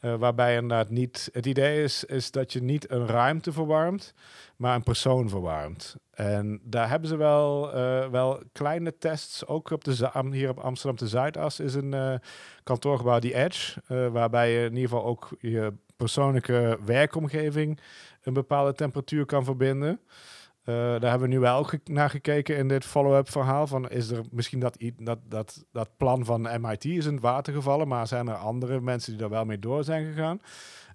waarbij 0.00 0.54
inderdaad 0.54 0.90
niet. 0.90 1.28
Het 1.32 1.46
idee 1.46 1.82
is, 1.82 2.04
is 2.04 2.30
dat 2.30 2.52
je 2.52 2.62
niet 2.62 2.90
een 2.90 3.06
ruimte 3.06 3.52
verwarmt, 3.52 4.14
maar 4.56 4.74
een 4.74 4.82
persoon 4.82 5.28
verwarmt. 5.28 5.96
En 6.10 6.60
daar 6.64 6.88
hebben 6.88 7.08
ze 7.08 7.16
wel, 7.16 7.72
wel 8.10 8.42
kleine 8.52 8.98
tests. 8.98 9.46
Ook 9.46 9.70
op 9.70 9.84
de, 9.84 10.10
hier 10.30 10.48
op 10.48 10.58
Amsterdam 10.58 10.96
de 10.98 11.08
Zuidas 11.08 11.60
is 11.60 11.74
een 11.74 12.20
kantoorgebouw, 12.62 13.18
die 13.18 13.34
Edge. 13.34 13.80
waarbij 14.12 14.52
je 14.52 14.64
in 14.64 14.74
ieder 14.74 14.88
geval 14.88 15.04
ook 15.04 15.28
je 15.38 15.72
persoonlijke 16.00 16.78
werkomgeving 16.84 17.80
een 18.22 18.32
bepaalde 18.32 18.74
temperatuur 18.74 19.24
kan 19.26 19.44
verbinden. 19.44 20.00
Uh, 20.00 20.76
daar 20.76 21.10
hebben 21.10 21.28
we 21.28 21.34
nu 21.34 21.38
wel 21.38 21.64
ge 21.64 21.80
naar 21.84 22.10
gekeken 22.10 22.56
in 22.56 22.68
dit 22.68 22.84
follow-up 22.84 23.30
verhaal. 23.30 23.66
Van 23.66 23.88
is 23.88 24.10
er 24.10 24.24
misschien 24.30 24.60
dat, 24.60 24.76
dat, 24.98 25.18
dat, 25.28 25.64
dat 25.72 25.96
plan 25.96 26.24
van 26.24 26.60
MIT 26.60 26.84
is 26.84 27.06
in 27.06 27.12
het 27.12 27.22
water 27.22 27.52
gevallen, 27.52 27.88
maar 27.88 28.06
zijn 28.06 28.28
er 28.28 28.34
andere 28.34 28.80
mensen 28.80 29.10
die 29.10 29.20
daar 29.20 29.30
wel 29.30 29.44
mee 29.44 29.58
door 29.58 29.84
zijn 29.84 30.12
gegaan? 30.12 30.40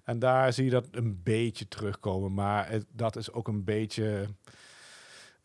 En 0.04 0.18
daar 0.18 0.52
zie 0.52 0.64
je 0.64 0.70
dat 0.70 0.88
een 0.90 1.20
beetje 1.22 1.68
terugkomen. 1.68 2.34
Maar 2.34 2.80
dat 2.92 3.16
is 3.16 3.32
ook 3.32 3.48
een 3.48 3.64
beetje. 3.64 4.26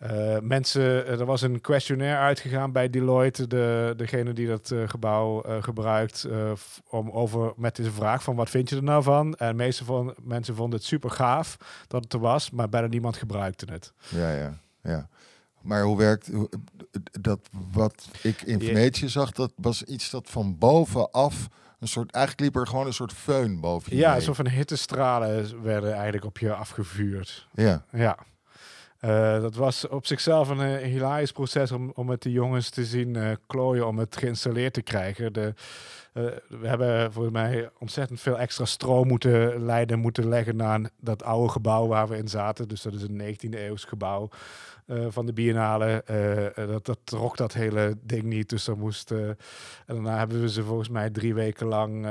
Uh, 0.03 0.38
mensen, 0.39 1.08
er 1.08 1.25
was 1.25 1.41
een 1.41 1.62
questionnaire 1.62 2.17
uitgegaan 2.17 2.72
bij 2.72 2.89
Deloitte, 2.89 3.48
de, 3.48 3.93
degene 3.98 4.34
die 4.34 4.48
dat 4.48 4.70
uh, 4.70 4.89
gebouw 4.89 5.48
uh, 5.48 5.63
gebruikt, 5.63 6.27
om 6.89 7.10
over 7.10 7.53
met 7.55 7.75
deze 7.75 7.91
vraag 7.91 8.24
van 8.24 8.36
wat 8.36 8.50
vind 8.50 8.70
je 8.70 8.75
er 8.75 8.84
nou 8.84 9.03
van? 9.03 9.36
En 9.36 9.48
de 9.48 9.53
meeste 9.53 9.86
van 9.86 10.15
mensen 10.24 10.55
vonden 10.55 10.79
het 10.79 10.88
super 10.88 11.10
gaaf 11.10 11.58
dat 11.88 12.03
het 12.03 12.13
er 12.13 12.20
was, 12.20 12.51
maar 12.51 12.70
bijna 12.70 12.88
niemand 12.88 13.17
gebruikte 13.17 13.65
het. 13.72 13.93
Ja, 14.10 14.31
ja, 14.34 14.60
ja. 14.84 15.10
Maar 15.62 15.84
hoe 15.84 15.98
werkt 15.98 16.31
dat? 17.22 17.39
Wat 17.72 18.10
ik 18.22 18.41
in 18.41 18.60
Venetië 18.60 19.10
zag, 19.10 19.31
dat 19.31 19.51
was 19.55 19.84
iets 19.84 20.10
dat 20.10 20.29
van 20.29 20.58
bovenaf 20.58 21.48
een 21.79 21.88
soort, 21.88 22.12
eigenlijk 22.12 22.46
liep 22.46 22.62
er 22.62 22.67
gewoon 22.67 22.86
een 22.86 22.93
soort 22.93 23.13
föhn 23.13 23.60
boven 23.60 23.96
je 23.96 24.01
Ja, 24.01 24.15
een 24.15 24.22
soort 24.22 24.36
van 24.36 24.48
hittestralen 24.48 25.63
werden 25.63 25.93
eigenlijk 25.93 26.25
op 26.25 26.38
je 26.38 26.53
afgevuurd. 26.53 27.48
Ja. 27.53 27.86
Ja. 27.91 28.17
Uh, 29.01 29.41
dat 29.41 29.55
was 29.55 29.88
op 29.88 30.05
zichzelf 30.05 30.50
een, 30.50 30.60
een 30.60 30.89
hilarisch 30.89 31.31
proces 31.31 31.72
om, 31.72 31.91
om 31.96 32.05
met 32.05 32.22
de 32.22 32.31
jongens 32.31 32.70
te 32.70 32.86
zien 32.86 33.15
uh, 33.15 33.31
klooien 33.48 33.88
om 33.88 33.98
het 33.98 34.17
geïnstalleerd 34.17 34.74
te 34.74 34.81
krijgen. 34.81 35.34
De, 35.34 35.53
we 36.48 36.67
hebben 36.67 37.13
volgens 37.13 37.34
mij 37.34 37.70
ontzettend 37.79 38.22
veel 38.22 38.39
extra 38.39 38.65
stroom 38.65 39.08
moeten 39.08 39.65
leiden, 39.65 40.00
moeten 40.00 40.29
leggen 40.29 40.55
naar 40.55 40.89
dat 41.00 41.24
oude 41.24 41.51
gebouw 41.51 41.88
waar 41.88 42.08
we 42.08 42.17
in 42.17 42.27
zaten. 42.27 42.67
Dus 42.67 42.81
dat 42.81 42.93
is 42.93 43.01
een 43.01 43.36
19e 43.36 43.60
eeuws 43.60 43.84
gebouw. 43.84 44.29
Uh, 44.91 45.05
van 45.10 45.25
de 45.25 45.33
biennale. 45.33 46.03
Uh, 46.12 46.67
dat, 46.67 46.86
dat 46.86 47.00
trok 47.03 47.38
dat 47.38 47.53
hele 47.53 47.98
ding 48.01 48.24
niet. 48.24 48.50
Dus 48.50 48.65
dan 48.65 48.79
moest. 48.79 49.12
en 49.12 49.38
daarna 49.86 50.17
hebben 50.17 50.41
we 50.41 50.50
ze 50.50 50.63
volgens 50.63 50.89
mij 50.89 51.10
drie 51.10 51.33
weken 51.33 51.67
lang 51.67 52.05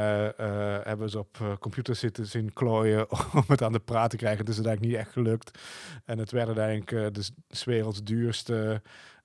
hebben 0.84 1.10
ze 1.10 1.18
op 1.18 1.56
computer 1.60 1.94
zitten 1.94 2.26
zien 2.26 2.52
klooien 2.52 3.06
om 3.34 3.44
het 3.46 3.62
aan 3.62 3.72
de 3.72 3.78
praat 3.78 4.10
te 4.10 4.16
krijgen. 4.16 4.44
Dus 4.44 4.56
het 4.56 4.64
is 4.64 4.70
eigenlijk 4.70 4.98
niet 4.98 5.06
echt 5.06 5.16
gelukt. 5.16 5.58
En 6.04 6.18
het 6.18 6.30
werd 6.30 6.46
uiteindelijk 6.46 7.14
de 7.14 7.24
werelds 7.64 8.02
duurste 8.02 8.82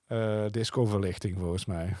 uh, 0.08 0.44
discoverlichting 0.50 1.36
volgens 1.38 1.64
mij. 1.64 1.96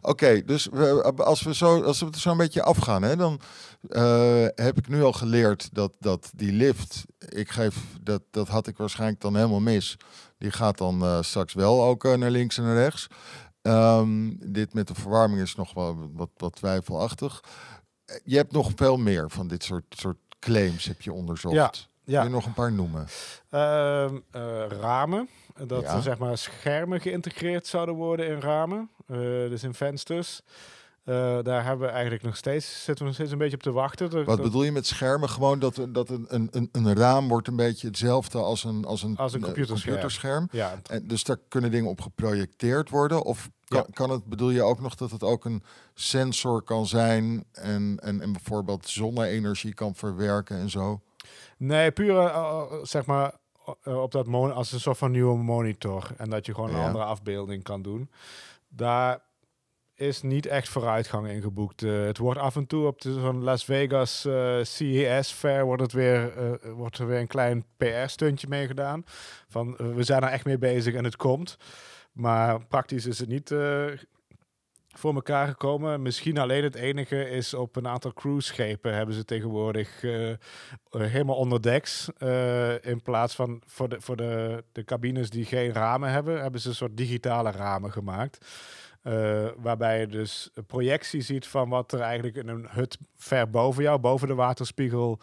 Oké, 0.00 0.44
dus 0.44 0.68
we, 0.72 1.02
als, 1.16 1.42
we 1.42 1.54
zo, 1.54 1.82
als 1.82 2.00
we 2.00 2.06
het 2.06 2.16
zo 2.16 2.30
een 2.30 2.36
beetje 2.36 2.62
afgaan, 2.62 3.02
hè, 3.02 3.16
dan 3.16 3.40
uh, 3.88 4.46
heb 4.54 4.78
ik 4.78 4.88
nu 4.88 5.02
al 5.02 5.12
geleerd 5.12 5.68
dat, 5.74 5.92
dat 5.98 6.30
die 6.34 6.52
lift, 6.52 7.04
ik 7.18 7.50
geef, 7.50 7.76
dat, 8.00 8.22
dat 8.30 8.48
had 8.48 8.66
ik 8.66 8.76
waarschijnlijk 8.76 9.20
dan 9.20 9.36
helemaal 9.36 9.60
mis. 9.60 9.96
Die 10.38 10.50
gaat 10.50 10.78
dan 10.78 11.02
uh, 11.02 11.22
straks 11.22 11.54
wel 11.54 11.84
ook 11.84 12.16
naar 12.16 12.30
links 12.30 12.58
en 12.58 12.64
naar 12.64 12.76
rechts. 12.76 13.06
Um, 13.62 14.36
dit 14.52 14.74
met 14.74 14.88
de 14.88 14.94
verwarming 14.94 15.40
is 15.40 15.54
nog 15.54 15.74
wel 15.74 16.10
wat, 16.12 16.30
wat 16.36 16.54
twijfelachtig. 16.54 17.44
Je 18.24 18.36
hebt 18.36 18.52
nog 18.52 18.70
veel 18.74 18.96
meer 18.96 19.30
van 19.30 19.48
dit 19.48 19.64
soort, 19.64 19.84
soort 19.88 20.18
claims 20.38 20.84
heb 20.84 21.02
je 21.02 21.12
onderzocht. 21.12 21.54
Ja. 21.54 21.72
Ja. 22.04 22.20
Kun 22.20 22.28
je 22.28 22.34
nog 22.34 22.46
een 22.46 22.52
paar 22.52 22.72
noemen? 22.72 23.06
Uh, 23.50 24.10
ramen. 24.80 25.28
Dat 25.66 25.82
ja. 25.82 25.94
er 25.94 26.02
zeg 26.02 26.18
maar 26.18 26.38
schermen 26.38 27.00
geïntegreerd 27.00 27.66
zouden 27.66 27.94
worden 27.94 28.26
in 28.26 28.40
ramen. 28.40 28.90
Uh, 29.06 29.18
dus 29.18 29.62
in 29.62 29.74
vensters. 29.74 30.40
Uh, 31.04 31.38
daar 31.42 31.64
hebben 31.64 31.86
we 31.86 31.92
eigenlijk 31.92 32.22
nog 32.22 32.36
steeds, 32.36 32.84
zitten 32.84 32.96
we 32.98 33.04
nog 33.04 33.14
steeds 33.14 33.30
een 33.30 33.38
beetje 33.38 33.56
op 33.56 33.62
te 33.62 33.72
wachten. 33.72 34.10
Wat 34.10 34.26
dat, 34.26 34.42
bedoel 34.42 34.62
je 34.62 34.72
met 34.72 34.86
schermen? 34.86 35.28
Gewoon 35.28 35.58
dat, 35.58 35.86
dat 35.88 36.08
een, 36.08 36.48
een, 36.50 36.68
een 36.72 36.96
raam 36.96 37.28
wordt 37.28 37.48
een 37.48 37.56
beetje 37.56 37.86
hetzelfde 37.86 38.38
als 38.38 38.64
een, 38.64 38.84
als 38.84 39.02
een, 39.02 39.16
als 39.16 39.32
een 39.32 39.40
computerscherm. 39.40 39.82
computerscherm. 39.82 40.48
Ja. 40.52 40.80
En 40.86 41.06
dus 41.06 41.24
daar 41.24 41.36
kunnen 41.48 41.70
dingen 41.70 41.90
op 41.90 42.00
geprojecteerd 42.00 42.90
worden? 42.90 43.22
Of 43.22 43.50
kan, 43.64 43.84
ja. 43.86 43.92
kan 43.92 44.10
het, 44.10 44.24
bedoel 44.24 44.50
je 44.50 44.62
ook 44.62 44.80
nog 44.80 44.94
dat 44.94 45.10
het 45.10 45.22
ook 45.22 45.44
een 45.44 45.62
sensor 45.94 46.62
kan 46.62 46.86
zijn 46.86 47.44
en, 47.52 47.98
en, 48.02 48.20
en 48.20 48.32
bijvoorbeeld 48.32 48.88
zonne-energie 48.88 49.74
kan 49.74 49.94
verwerken 49.94 50.56
en 50.56 50.70
zo? 50.70 51.00
Nee, 51.56 51.90
puur 51.90 52.14
uh, 52.14 52.62
zeg 52.82 53.06
maar 53.06 53.32
op 53.84 54.12
dat 54.12 54.26
als 54.26 54.72
een 54.72 54.80
soort 54.80 54.98
van 54.98 55.10
nieuwe 55.10 55.36
monitor. 55.36 56.10
En 56.16 56.30
dat 56.30 56.46
je 56.46 56.54
gewoon 56.54 56.70
een 56.70 56.76
ja. 56.76 56.86
andere 56.86 57.04
afbeelding 57.04 57.62
kan 57.62 57.82
doen. 57.82 58.10
Daar 58.68 59.20
is 60.00 60.22
niet 60.22 60.46
echt 60.46 60.68
vooruitgang 60.68 61.28
in 61.28 61.42
geboekt. 61.42 61.82
Uh, 61.82 62.04
het 62.04 62.18
wordt 62.18 62.40
af 62.40 62.56
en 62.56 62.66
toe 62.66 62.86
op 62.86 63.00
de 63.00 63.12
zo'n 63.12 63.42
Las 63.42 63.64
Vegas 63.64 64.24
uh, 64.26 64.62
CES 64.62 65.30
fair 65.30 65.64
wordt 65.64 65.82
het 65.82 65.92
weer 65.92 66.32
uh, 66.38 66.72
wordt 66.72 66.98
er 66.98 67.06
weer 67.06 67.18
een 67.18 67.26
klein 67.26 67.64
PR 67.76 68.06
stuntje 68.06 68.48
mee 68.48 68.66
gedaan. 68.66 69.04
Van 69.48 69.76
we 69.76 70.02
zijn 70.02 70.22
er 70.22 70.28
echt 70.28 70.44
mee 70.44 70.58
bezig 70.58 70.94
en 70.94 71.04
het 71.04 71.16
komt. 71.16 71.56
Maar 72.12 72.66
praktisch 72.66 73.06
is 73.06 73.18
het 73.18 73.28
niet 73.28 73.54
voor 74.96 75.14
elkaar 75.14 75.48
gekomen. 75.48 76.02
Misschien 76.02 76.38
alleen 76.38 76.62
het 76.62 76.74
enige 76.74 77.30
is 77.30 77.54
op 77.54 77.76
een 77.76 77.88
aantal 77.88 78.12
cruiseschepen 78.12 78.94
hebben 78.94 79.14
ze 79.14 79.24
tegenwoordig 79.24 80.02
uh, 80.02 80.34
helemaal 80.90 81.36
onderdeks. 81.36 82.08
Uh, 82.18 82.84
in 82.84 83.02
plaats 83.02 83.34
van 83.34 83.62
voor, 83.66 83.88
de, 83.88 84.00
voor 84.00 84.16
de, 84.16 84.64
de 84.72 84.84
cabines 84.84 85.30
die 85.30 85.44
geen 85.44 85.72
ramen 85.72 86.10
hebben, 86.10 86.40
hebben 86.42 86.60
ze 86.60 86.68
een 86.68 86.74
soort 86.74 86.96
digitale 86.96 87.50
ramen 87.50 87.92
gemaakt. 87.92 88.46
Uh, 89.04 89.48
waarbij 89.56 90.00
je 90.00 90.06
dus 90.06 90.50
projectie 90.66 91.20
ziet 91.20 91.46
van 91.46 91.68
wat 91.68 91.92
er 91.92 92.00
eigenlijk 92.00 92.36
in 92.36 92.48
een 92.48 92.66
hut 92.70 92.98
ver 93.16 93.50
boven 93.50 93.82
jou, 93.82 93.98
boven 93.98 94.28
de 94.28 94.34
waterspiegel, 94.34 95.18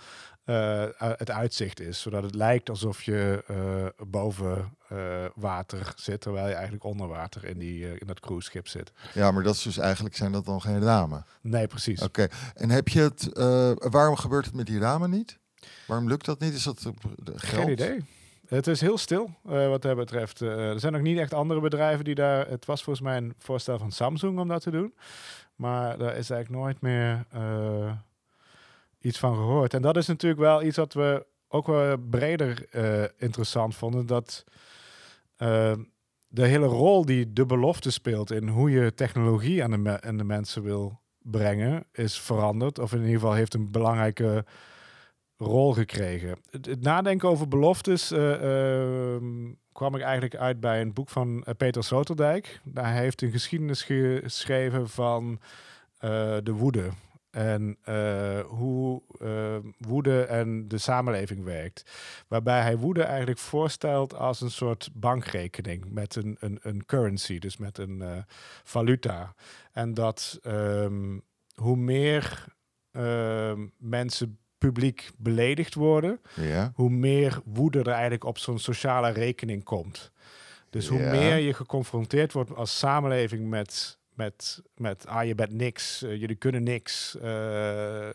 uh, 0.49 0.83
het 0.97 1.31
uitzicht 1.31 1.79
is. 1.79 2.01
Zodat 2.01 2.23
het 2.23 2.35
lijkt 2.35 2.69
alsof 2.69 3.03
je 3.03 3.43
uh, 3.51 4.07
boven 4.07 4.75
water 5.35 5.93
zit, 5.95 6.21
terwijl 6.21 6.47
je 6.47 6.53
eigenlijk 6.53 6.83
onder 6.83 7.07
water 7.07 7.45
in, 7.45 7.57
die, 7.57 7.99
in 7.99 8.07
dat 8.07 8.19
cruiseschip 8.19 8.67
zit. 8.67 8.91
Ja, 9.13 9.31
maar 9.31 9.43
dat 9.43 9.55
is 9.55 9.61
dus 9.61 9.77
eigenlijk 9.77 10.15
zijn 10.15 10.31
dat 10.31 10.45
dan 10.45 10.61
geen 10.61 10.81
ramen? 10.81 11.25
Nee, 11.41 11.67
precies. 11.67 12.01
Oké, 12.01 12.27
en 12.55 12.69
heb 12.69 12.87
je 12.87 13.01
het, 13.01 13.29
waarom 13.91 14.15
gebeurt 14.15 14.45
het 14.45 14.55
met 14.55 14.65
die 14.65 14.79
ramen 14.79 15.09
niet? 15.09 15.37
Waarom 15.87 16.07
lukt 16.07 16.25
dat 16.25 16.39
niet? 16.39 16.53
Is 16.53 16.63
dat 16.63 16.91
geld? 17.25 17.41
Geen 17.41 17.69
idee. 17.69 18.05
Het 18.47 18.67
is 18.67 18.81
heel 18.81 18.97
stil 18.97 19.29
uh, 19.49 19.67
wat 19.67 19.81
dat 19.81 19.95
betreft. 19.95 20.41
Uh, 20.41 20.69
er 20.69 20.79
zijn 20.79 20.93
nog 20.93 21.01
niet 21.01 21.17
echt 21.17 21.33
andere 21.33 21.59
bedrijven 21.59 22.05
die 22.05 22.15
daar. 22.15 22.47
Het 22.47 22.65
was 22.65 22.83
volgens 22.83 23.05
mij 23.05 23.17
een 23.17 23.33
voorstel 23.37 23.77
van 23.79 23.91
Samsung 23.91 24.39
om 24.39 24.47
dat 24.47 24.61
te 24.61 24.71
doen. 24.71 24.93
Maar 25.55 25.97
daar 25.97 26.15
is 26.15 26.29
eigenlijk 26.29 26.61
nooit 26.61 26.81
meer 26.81 27.25
uh, 27.35 27.91
iets 28.99 29.19
van 29.19 29.35
gehoord. 29.35 29.73
En 29.73 29.81
dat 29.81 29.97
is 29.97 30.07
natuurlijk 30.07 30.41
wel 30.41 30.63
iets 30.63 30.77
wat 30.77 30.93
we 30.93 31.25
ook 31.47 31.67
wel 31.67 31.97
breder 31.97 32.65
interessant 33.17 33.75
vonden. 33.75 34.05
Dat 34.05 34.43
de 36.27 36.45
hele 36.45 36.65
rol 36.65 37.05
die 37.05 37.33
de 37.33 37.45
belofte 37.45 37.91
speelt 37.91 38.31
in 38.31 38.47
hoe 38.47 38.71
je 38.71 38.93
technologie 38.93 39.63
aan 39.63 39.83
de, 39.83 40.01
aan 40.01 40.17
de 40.17 40.23
mensen 40.23 40.63
wil 40.63 40.99
brengen, 41.21 41.85
is 41.91 42.19
veranderd. 42.19 42.79
Of 42.79 42.91
in 42.91 42.99
ieder 42.99 43.13
geval 43.13 43.33
heeft 43.33 43.53
een 43.53 43.71
belangrijke 43.71 44.45
rol 45.37 45.73
gekregen. 45.73 46.37
Het, 46.49 46.81
nadenken 46.81 47.29
over 47.29 47.47
beloftes 47.47 48.11
uh, 48.11 48.41
uh, 48.41 49.21
kwam 49.71 49.95
ik 49.95 50.01
eigenlijk 50.01 50.35
uit 50.35 50.59
bij 50.59 50.81
een 50.81 50.93
boek 50.93 51.09
van 51.09 51.45
Peter 51.57 51.83
Sloterdijk. 51.83 52.61
Daar 52.63 52.93
heeft 52.93 53.21
een 53.21 53.31
geschiedenis 53.31 53.83
geschreven 53.83 54.89
van 54.89 55.39
de 56.43 56.53
woede. 56.53 56.89
En 57.37 57.77
hoe 58.47 59.01
woede 59.77 60.23
en 60.23 60.67
de 60.67 60.77
samenleving 60.77 61.43
werkt. 61.43 61.91
Waarbij 62.27 62.61
hij 62.61 62.77
woede 62.77 63.03
eigenlijk 63.03 63.39
voorstelt 63.39 64.13
als 64.15 64.41
een 64.41 64.51
soort 64.51 64.89
bankrekening 64.93 65.85
met 65.89 66.15
een, 66.15 66.37
een, 66.39 66.59
een 66.61 66.85
currency, 66.85 67.39
dus 67.39 67.57
met 67.57 67.77
een 67.77 68.25
valuta. 68.63 69.33
En 69.71 69.93
dat 69.93 70.39
um, 70.43 71.21
hoe 71.55 71.77
meer 71.77 72.45
mensen 73.77 74.37
publiek 74.57 75.09
beledigd 75.17 75.73
worden, 75.73 76.21
ja. 76.35 76.71
hoe 76.75 76.89
meer 76.89 77.39
woede 77.45 77.79
er 77.79 77.87
eigenlijk 77.87 78.23
op 78.23 78.37
zo'n 78.37 78.59
sociale 78.59 79.09
rekening 79.09 79.63
komt. 79.63 80.11
Dus 80.69 80.87
hoe 80.87 80.99
Ja. 80.99 81.11
meer 81.11 81.37
je 81.37 81.53
geconfronteerd 81.53 82.33
wordt 82.33 82.55
als 82.55 82.77
samenleving 82.77 83.49
met, 83.49 83.96
met, 84.17 84.61
met 84.75 85.07
ah, 85.07 85.25
je 85.25 85.35
bent 85.35 85.51
niks, 85.51 86.01
eh, 86.01 86.19
jullie 86.19 86.35
kunnen 86.35 86.63
niks, 86.63 87.17
eh 87.17 88.09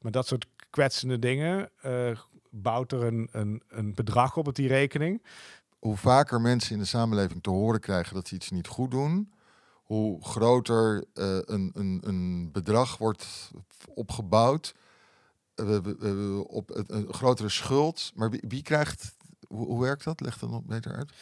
met 0.00 0.12
dat 0.12 0.26
soort 0.26 0.46
kwetsende 0.70 1.18
dingen, 1.18 1.70
eh, 1.82 2.18
bouwt 2.50 2.92
er 2.92 3.02
een, 3.02 3.28
een, 3.32 3.62
een 3.68 3.94
bedrag 3.94 4.36
op 4.36 4.46
op 4.46 4.54
die 4.54 4.68
rekening. 4.68 5.22
Hoe 5.78 5.96
vaker 5.96 6.40
mensen 6.40 6.72
in 6.72 6.78
de 6.78 6.84
samenleving 6.84 7.42
te 7.42 7.50
horen 7.50 7.80
krijgen 7.80 8.14
dat 8.14 8.28
ze 8.28 8.34
iets 8.34 8.50
niet 8.50 8.66
goed 8.66 8.90
doen, 8.90 9.32
hoe 9.72 10.24
groter 10.24 11.04
een, 11.14 11.70
een, 11.74 12.00
een 12.04 12.52
bedrag 12.52 12.98
wordt 12.98 13.50
opgebouwd. 13.88 14.74
Op 16.46 16.70
een 16.86 17.12
grotere 17.12 17.48
schuld. 17.48 18.12
Maar 18.14 18.30
wie, 18.30 18.42
wie 18.48 18.62
krijgt, 18.62 19.16
hoe, 19.48 19.66
hoe 19.66 19.80
werkt 19.80 20.04
dat? 20.04 20.20
Leg 20.20 20.38
dat 20.38 20.50
nog 20.50 20.62
beter 20.64 20.96
uit. 20.96 21.12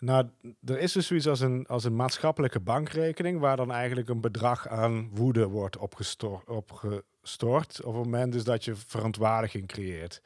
Nou, 0.00 0.28
er 0.64 0.78
is 0.78 0.92
dus 0.92 1.06
zoiets 1.06 1.28
als 1.28 1.40
een, 1.40 1.66
als 1.66 1.84
een 1.84 1.96
maatschappelijke 1.96 2.60
bankrekening, 2.60 3.40
waar 3.40 3.56
dan 3.56 3.72
eigenlijk 3.72 4.08
een 4.08 4.20
bedrag 4.20 4.68
aan 4.68 5.10
woede 5.12 5.48
wordt 5.48 5.76
opgestort, 5.76 6.48
op 6.48 7.94
het 7.94 8.04
moment 8.04 8.32
dus 8.32 8.44
dat 8.44 8.64
je 8.64 8.74
verontwaardiging 8.74 9.66
creëert. 9.66 10.22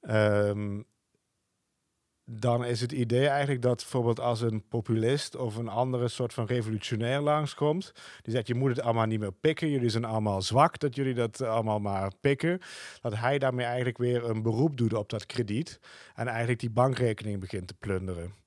Ehm, 0.00 0.80
dan 2.24 2.64
is 2.64 2.80
het 2.80 2.92
idee 2.92 3.28
eigenlijk 3.28 3.62
dat 3.62 3.76
bijvoorbeeld 3.76 4.20
als 4.20 4.40
een 4.40 4.68
populist 4.68 5.36
of 5.36 5.56
een 5.56 5.68
andere 5.68 6.08
soort 6.08 6.34
van 6.34 6.46
revolutionair 6.46 7.20
langskomt, 7.20 7.92
die 8.22 8.32
zegt 8.32 8.46
je 8.46 8.54
moet 8.54 8.70
het 8.70 8.80
allemaal 8.80 9.06
niet 9.06 9.20
meer 9.20 9.32
pikken, 9.32 9.70
jullie 9.70 9.88
zijn 9.88 10.04
allemaal 10.04 10.42
zwak, 10.42 10.78
dat 10.78 10.94
jullie 10.94 11.14
dat 11.14 11.40
allemaal 11.40 11.78
maar 11.78 12.12
pikken, 12.20 12.60
dat 13.00 13.14
hij 13.14 13.38
daarmee 13.38 13.66
eigenlijk 13.66 13.98
weer 13.98 14.24
een 14.24 14.42
beroep 14.42 14.76
doet 14.76 14.94
op 14.94 15.08
dat 15.08 15.26
krediet 15.26 15.80
en 16.14 16.26
eigenlijk 16.26 16.60
die 16.60 16.70
bankrekening 16.70 17.40
begint 17.40 17.66
te 17.66 17.74
plunderen. 17.74 18.41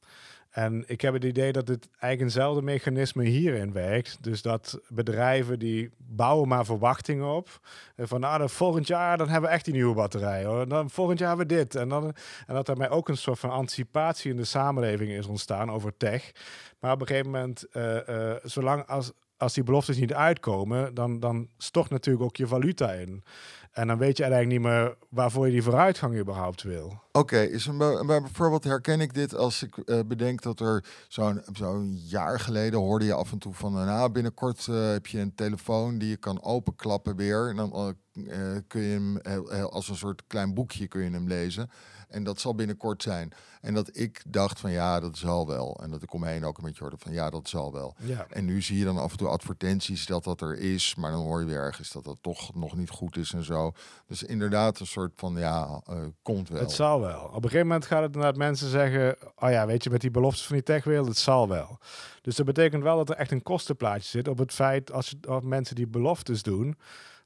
En 0.55 0.83
ik 0.87 1.01
heb 1.01 1.13
het 1.13 1.23
idee 1.23 1.51
dat 1.51 1.67
het 1.67 1.87
eigenlijk 1.89 2.21
eenzelfde 2.21 2.61
mechanisme 2.61 3.23
hierin 3.23 3.73
werkt. 3.73 4.17
Dus 4.21 4.41
dat 4.41 4.79
bedrijven 4.87 5.59
die 5.59 5.91
bouwen 5.97 6.47
maar 6.47 6.65
verwachtingen 6.65 7.35
op. 7.35 7.59
Van 7.97 8.19
nou, 8.19 8.49
volgend 8.49 8.87
jaar 8.87 9.17
dan 9.17 9.29
hebben 9.29 9.49
we 9.49 9.55
echt 9.55 9.65
die 9.65 9.73
nieuwe 9.73 9.95
batterij. 9.95 10.45
Hoor. 10.45 10.67
Dan 10.67 10.89
volgend 10.89 11.19
jaar 11.19 11.27
hebben 11.27 11.47
we 11.47 11.53
dit. 11.53 11.75
En, 11.75 11.89
dan, 11.89 12.03
en 12.47 12.53
dat 12.53 12.65
daarmee 12.65 12.89
ook 12.89 13.09
een 13.09 13.17
soort 13.17 13.39
van 13.39 13.49
anticipatie 13.49 14.31
in 14.31 14.37
de 14.37 14.45
samenleving 14.45 15.11
is 15.11 15.27
ontstaan 15.27 15.71
over 15.71 15.97
tech. 15.97 16.31
Maar 16.79 16.91
op 16.91 17.01
een 17.01 17.07
gegeven 17.07 17.31
moment, 17.31 17.65
uh, 17.73 17.97
uh, 18.09 18.33
zolang 18.43 18.85
als, 18.87 19.11
als 19.37 19.53
die 19.53 19.63
beloftes 19.63 19.97
niet 19.97 20.13
uitkomen, 20.13 20.93
dan, 20.93 21.19
dan 21.19 21.47
stort 21.57 21.89
natuurlijk 21.89 22.25
ook 22.25 22.35
je 22.35 22.47
valuta 22.47 22.91
in. 22.91 23.23
En 23.71 23.87
dan 23.87 23.97
weet 23.97 24.17
je 24.17 24.23
eigenlijk 24.23 24.51
niet 24.51 24.71
meer 24.71 24.97
waarvoor 25.09 25.45
je 25.45 25.51
die 25.51 25.63
vooruitgang 25.63 26.17
überhaupt 26.17 26.63
wil. 26.63 27.01
Oké, 27.11 27.39
is 27.39 27.65
een 27.65 27.77
bijvoorbeeld 28.05 28.63
herken 28.63 29.01
ik 29.01 29.13
dit 29.13 29.35
als 29.35 29.63
ik 29.63 29.77
uh, 29.85 29.99
bedenk 30.07 30.41
dat 30.41 30.59
er 30.59 30.83
zo'n 31.07 31.41
zo'n 31.53 31.99
jaar 32.05 32.39
geleden 32.39 32.79
hoorde 32.79 33.05
je 33.05 33.13
af 33.13 33.31
en 33.31 33.37
toe 33.37 33.53
van, 33.53 33.73
nou 33.73 34.11
binnenkort 34.11 34.67
uh, 34.69 34.91
heb 34.91 35.07
je 35.07 35.19
een 35.19 35.35
telefoon 35.35 35.97
die 35.97 36.09
je 36.09 36.17
kan 36.17 36.43
openklappen 36.43 37.15
weer. 37.15 37.49
En 37.49 37.55
dan 37.55 37.95
uh, 38.13 38.57
kun 38.67 38.81
je 38.81 38.93
hem 38.93 39.17
als 39.65 39.89
een 39.89 39.95
soort 39.95 40.23
klein 40.27 40.53
boekje 40.53 40.87
kun 40.87 41.03
je 41.03 41.11
hem 41.11 41.27
lezen. 41.27 41.69
En 42.09 42.23
dat 42.23 42.39
zal 42.39 42.55
binnenkort 42.55 43.03
zijn. 43.03 43.31
En 43.61 43.73
dat 43.73 43.97
ik 43.97 44.23
dacht 44.27 44.59
van 44.59 44.71
ja, 44.71 44.99
dat 44.99 45.17
zal 45.17 45.47
wel. 45.47 45.79
En 45.83 45.89
dat 45.89 46.03
ik 46.03 46.13
omheen 46.13 46.45
ook 46.45 46.57
een 46.57 46.63
beetje 46.63 46.81
hoorde 46.81 46.97
van 46.99 47.13
ja, 47.13 47.29
dat 47.29 47.49
zal 47.49 47.73
wel. 47.73 47.95
Ja. 47.99 48.25
En 48.29 48.45
nu 48.45 48.61
zie 48.61 48.77
je 48.77 48.85
dan 48.85 48.97
af 48.97 49.11
en 49.11 49.17
toe 49.17 49.27
advertenties 49.27 50.05
dat 50.05 50.23
dat 50.23 50.41
er 50.41 50.57
is. 50.57 50.95
Maar 50.95 51.11
dan 51.11 51.21
hoor 51.21 51.39
je 51.39 51.45
weer 51.45 51.59
ergens 51.59 51.91
dat 51.91 52.03
dat 52.03 52.17
toch 52.21 52.55
nog 52.55 52.75
niet 52.75 52.89
goed 52.89 53.17
is 53.17 53.33
en 53.33 53.43
zo. 53.43 53.71
Dus 54.07 54.23
inderdaad 54.23 54.79
een 54.79 54.87
soort 54.87 55.11
van 55.15 55.35
ja, 55.37 55.81
uh, 55.89 55.97
komt 56.21 56.49
wel. 56.49 56.59
Het 56.59 56.71
zal 56.71 57.01
wel. 57.01 57.23
Op 57.23 57.35
een 57.35 57.41
gegeven 57.41 57.67
moment 57.67 57.85
gaat 57.85 58.01
het 58.01 58.13
inderdaad 58.13 58.37
mensen 58.37 58.69
zeggen... 58.69 59.17
oh 59.35 59.49
ja, 59.49 59.65
weet 59.65 59.83
je, 59.83 59.89
met 59.89 60.01
die 60.01 60.11
beloftes 60.11 60.45
van 60.45 60.55
die 60.55 60.65
techwereld, 60.65 61.07
het 61.07 61.17
zal 61.17 61.47
wel. 61.47 61.79
Dus 62.21 62.35
dat 62.35 62.45
betekent 62.45 62.83
wel 62.83 62.97
dat 62.97 63.09
er 63.09 63.15
echt 63.15 63.31
een 63.31 63.43
kostenplaatje 63.43 64.09
zit 64.09 64.27
op 64.27 64.37
het 64.37 64.53
feit... 64.53 64.91
als, 64.91 65.09
je, 65.09 65.27
als 65.27 65.43
mensen 65.43 65.75
die 65.75 65.87
beloftes 65.87 66.43
doen... 66.43 66.77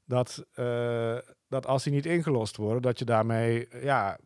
Dat, 0.04 0.44
uh, 0.54 1.16
dat 1.48 1.66
als 1.66 1.82
die 1.82 1.92
niet 1.92 2.06
ingelost 2.06 2.56
worden, 2.56 2.82
dat 2.82 2.98
je 2.98 3.04
daarmee 3.04 3.68
ja, 3.82 4.18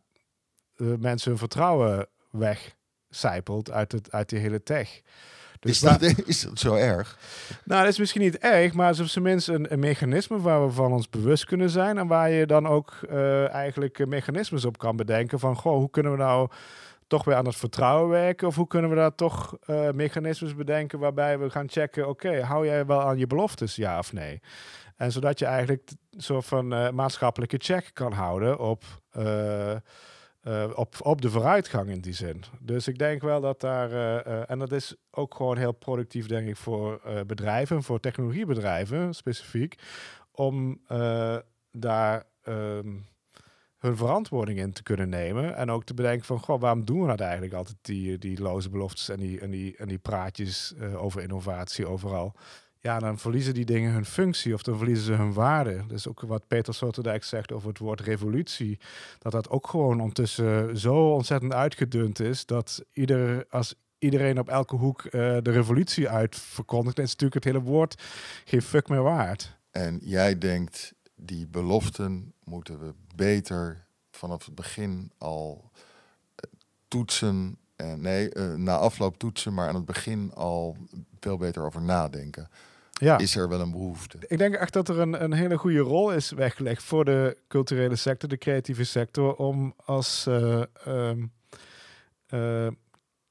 mensen 0.77 1.29
hun 1.29 1.39
vertrouwen 1.39 2.07
wegcijpelt 2.29 3.71
uit, 3.71 3.91
het, 3.91 4.11
uit 4.11 4.29
die 4.29 4.39
hele 4.39 4.63
tech. 4.63 5.01
Dus 5.65 5.71
is, 5.71 5.79
dat, 5.79 6.01
is 6.27 6.41
dat 6.41 6.59
zo 6.59 6.73
erg? 6.73 7.17
Nou, 7.63 7.81
dat 7.81 7.91
is 7.91 7.99
misschien 7.99 8.21
niet 8.21 8.37
erg, 8.37 8.73
maar 8.73 8.87
het 8.87 8.95
is 8.95 9.01
op 9.01 9.07
zijn 9.07 9.23
minst 9.23 9.47
een, 9.47 9.73
een, 9.73 9.79
mechanisme 9.79 10.39
waar 10.39 10.65
we 10.65 10.71
van 10.71 10.91
ons 10.91 11.09
bewust 11.09 11.45
kunnen 11.45 11.69
zijn. 11.69 11.97
En 11.97 12.07
waar 12.07 12.29
je 12.29 12.45
dan 12.45 12.67
ook 12.67 12.93
uh, 13.09 13.49
eigenlijk 13.49 14.05
mechanismes 14.05 14.65
op 14.65 14.77
kan 14.77 14.95
bedenken 14.95 15.39
van, 15.39 15.55
goh, 15.55 15.77
hoe 15.77 15.89
kunnen 15.89 16.11
we 16.11 16.17
nou 16.17 16.49
toch 17.07 17.23
weer 17.23 17.35
aan 17.35 17.45
het 17.45 17.55
vertrouwen 17.55 18.09
werken? 18.09 18.47
Of 18.47 18.55
hoe 18.55 18.67
kunnen 18.67 18.89
we 18.89 18.95
daar 18.95 19.15
toch 19.15 19.57
uh, 19.67 19.89
mechanismes 19.91 20.55
bedenken 20.55 20.99
waarbij 20.99 21.39
we 21.39 21.49
gaan 21.49 21.69
checken, 21.69 22.07
oké, 22.07 22.27
okay, 22.27 22.41
hou 22.41 22.65
jij 22.65 22.85
wel 22.85 23.01
aan 23.01 23.17
je 23.17 23.27
beloftes, 23.27 23.75
ja 23.75 23.97
of 23.97 24.13
nee? 24.13 24.41
En 24.95 25.11
zodat 25.11 25.39
je 25.39 25.45
eigenlijk 25.45 25.91
een 26.11 26.21
soort 26.21 26.45
van 26.45 26.73
uh, 26.73 26.89
maatschappelijke 26.89 27.57
check 27.57 27.89
kan 27.93 28.11
houden 28.11 28.59
op... 28.59 28.83
Uh, 30.47 30.71
op, 30.75 30.95
op 30.99 31.21
de 31.21 31.29
vooruitgang 31.29 31.89
in 31.89 31.99
die 31.99 32.13
zin. 32.13 32.43
Dus 32.59 32.87
ik 32.87 32.97
denk 32.97 33.21
wel 33.21 33.41
dat 33.41 33.61
daar, 33.61 33.91
uh, 33.91 34.33
uh, 34.33 34.49
en 34.49 34.59
dat 34.59 34.71
is 34.71 34.95
ook 35.11 35.35
gewoon 35.35 35.57
heel 35.57 35.71
productief, 35.71 36.27
denk 36.27 36.47
ik, 36.47 36.57
voor 36.57 37.01
bedrijven, 37.27 37.83
voor 37.83 37.99
technologiebedrijven 37.99 39.13
specifiek, 39.13 39.75
om 40.31 40.81
daar 41.71 42.23
um, 42.47 43.07
hun 43.77 43.97
verantwoording 43.97 44.59
in 44.59 44.73
te 44.73 44.83
kunnen 44.83 45.09
nemen. 45.09 45.55
En 45.55 45.71
ook 45.71 45.83
te 45.83 45.93
bedenken 45.93 46.25
van, 46.25 46.39
goh, 46.39 46.59
waarom 46.59 46.85
doen 46.85 47.01
we 47.01 47.07
dat 47.07 47.19
eigenlijk 47.19 47.53
altijd, 47.53 47.77
die, 47.81 48.17
die 48.17 48.41
loze 48.41 48.69
beloftes 48.69 49.09
en 49.09 49.19
die, 49.19 49.39
en 49.39 49.49
die, 49.49 49.77
en 49.77 49.87
die 49.87 49.97
praatjes 49.97 50.73
over 50.95 51.21
innovatie 51.21 51.87
overal 51.87 52.35
ja, 52.85 52.99
dan 52.99 53.19
verliezen 53.19 53.53
die 53.53 53.65
dingen 53.65 53.91
hun 53.91 54.05
functie 54.05 54.53
of 54.53 54.63
dan 54.63 54.77
verliezen 54.77 55.05
ze 55.05 55.13
hun 55.13 55.33
waarde. 55.33 55.85
Dus 55.87 56.07
ook 56.07 56.21
wat 56.21 56.47
Peter 56.47 56.73
Sloterdijk 56.73 57.23
zegt 57.23 57.51
over 57.51 57.69
het 57.69 57.77
woord 57.77 58.01
revolutie, 58.01 58.79
dat 59.19 59.31
dat 59.31 59.49
ook 59.49 59.67
gewoon 59.67 59.99
ondertussen 59.99 60.77
zo 60.77 61.13
ontzettend 61.13 61.53
uitgedund 61.53 62.19
is 62.19 62.45
dat 62.45 62.83
ieder, 62.93 63.45
als 63.49 63.75
iedereen 63.97 64.39
op 64.39 64.49
elke 64.49 64.75
hoek 64.75 65.03
uh, 65.03 65.11
de 65.11 65.51
revolutie 65.51 66.09
uitverkondigt, 66.09 66.99
is 66.99 67.09
natuurlijk 67.09 67.33
het 67.33 67.53
hele 67.53 67.65
woord 67.65 68.03
geen 68.45 68.61
fuck 68.61 68.89
meer 68.89 69.03
waard. 69.03 69.57
En 69.71 69.99
jij 70.03 70.37
denkt, 70.37 70.93
die 71.15 71.47
beloften 71.47 72.33
moeten 72.43 72.79
we 72.79 72.93
beter 73.15 73.87
vanaf 74.11 74.45
het 74.45 74.55
begin 74.55 75.11
al 75.17 75.71
uh, 75.71 76.51
toetsen. 76.87 77.57
En 77.75 78.01
nee, 78.01 78.35
uh, 78.35 78.53
na 78.53 78.77
afloop 78.77 79.17
toetsen, 79.17 79.53
maar 79.53 79.67
aan 79.67 79.75
het 79.75 79.85
begin 79.85 80.33
al 80.33 80.77
veel 81.19 81.37
beter 81.37 81.63
over 81.63 81.81
nadenken 81.81 82.49
ja. 83.01 83.17
is 83.17 83.35
er 83.35 83.49
wel 83.49 83.61
een 83.61 83.71
behoefte. 83.71 84.17
Ik 84.27 84.37
denk 84.37 84.55
echt 84.55 84.73
dat 84.73 84.89
er 84.89 84.99
een, 84.99 85.23
een 85.23 85.33
hele 85.33 85.57
goede 85.57 85.79
rol 85.79 86.11
is 86.11 86.31
weggelegd 86.31 86.83
voor 86.83 87.05
de 87.05 87.37
culturele 87.47 87.95
sector, 87.95 88.29
de 88.29 88.37
creatieve 88.37 88.83
sector, 88.83 89.35
om 89.35 89.73
als 89.85 90.25
uh, 90.27 90.61
um, 90.87 91.31
uh, 92.29 92.67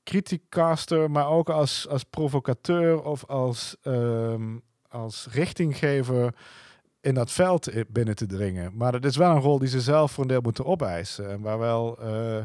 criticaster, 0.02 1.10
maar 1.10 1.28
ook 1.28 1.50
als, 1.50 1.88
als 1.88 2.02
provocateur 2.02 3.02
of 3.02 3.24
als, 3.24 3.76
um, 3.82 4.62
als 4.88 5.26
richtinggever 5.30 6.34
in 7.00 7.14
dat 7.14 7.30
veld 7.30 7.70
binnen 7.88 8.14
te 8.14 8.26
dringen. 8.26 8.76
Maar 8.76 8.92
dat 8.92 9.04
is 9.04 9.16
wel 9.16 9.30
een 9.30 9.42
rol 9.42 9.58
die 9.58 9.68
ze 9.68 9.80
zelf 9.80 10.12
voor 10.12 10.22
een 10.22 10.28
deel 10.28 10.40
moeten 10.40 10.64
opeisen. 10.64 11.30
En 11.30 11.40
waar 11.40 11.58
wel, 11.58 11.98
uh, 12.02 12.42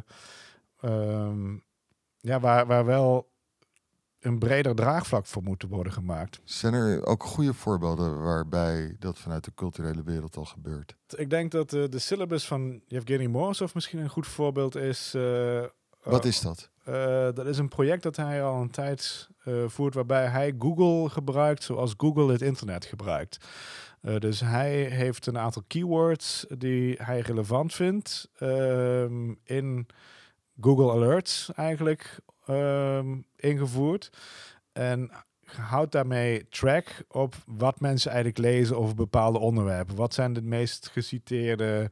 um, 0.82 1.64
ja, 2.18 2.40
waar, 2.40 2.68
waar 2.68 2.86
wel 2.86 3.30
een 4.20 4.40
breder 4.40 4.76
draagvlak 4.76 5.26
voor 5.26 5.44
moeten 5.44 5.70
worden 5.70 5.94
gemaakt. 5.94 6.40
Zijn 6.44 6.74
er 6.74 7.06
ook 7.06 7.24
goede 7.24 7.54
voorbeelden 7.54 8.24
waarbij 8.24 8.96
dat 9.00 9.20
vanuit 9.20 9.44
de 9.44 9.52
culturele 9.56 10.04
wereld 10.04 10.38
al 10.38 10.46
gebeurt? 10.46 10.96
Ik 11.16 11.30
denk 11.30 11.52
dat 11.52 11.74
uh, 11.74 11.84
de 11.90 12.00
syllabus 12.00 12.46
van 12.46 12.82
Yevgeny 12.88 13.26
Morozov 13.26 13.74
misschien 13.74 14.00
een 14.00 14.10
goed 14.10 14.28
voorbeeld 14.28 14.76
is. 14.76 15.14
Uh, 15.16 15.64
Wat 16.04 16.26
is 16.26 16.42
dat? 16.42 16.70
Uh, 16.90 16.94
dat 17.34 17.46
is 17.46 17.58
een 17.58 17.68
project 17.68 18.04
dat 18.04 18.16
hij 18.16 18.44
al 18.44 18.62
een 18.62 18.72
tijd 18.72 19.30
voert 19.68 19.94
waarbij 19.94 20.28
hij 20.28 20.54
Google 20.60 21.10
gebruikt 21.10 21.64
zoals 21.64 21.94
Google 21.98 22.32
het 22.32 22.42
internet 22.42 22.86
gebruikt. 22.86 23.38
dus 24.02 24.40
hij 24.40 24.84
heeft 24.84 25.26
een 25.26 25.38
aantal 25.38 25.64
keywords 25.68 26.46
die 26.58 26.96
hij 27.02 27.20
relevant 27.20 27.74
vindt 27.74 28.30
ehm, 28.38 29.34
in 29.44 29.88
Google 30.62 30.92
Alerts 30.92 31.52
eigenlijk 31.56 32.20
um, 32.50 33.26
ingevoerd. 33.36 34.10
En 34.72 35.12
houdt 35.46 35.92
daarmee 35.92 36.48
track 36.50 37.04
op 37.08 37.36
wat 37.46 37.80
mensen 37.80 38.12
eigenlijk 38.12 38.40
lezen 38.40 38.78
over 38.78 38.96
bepaalde 38.96 39.40
onderwerpen. 39.40 39.96
Wat 39.96 40.14
zijn 40.14 40.34
de 40.34 40.42
meest 40.42 40.88
geciteerde 40.88 41.90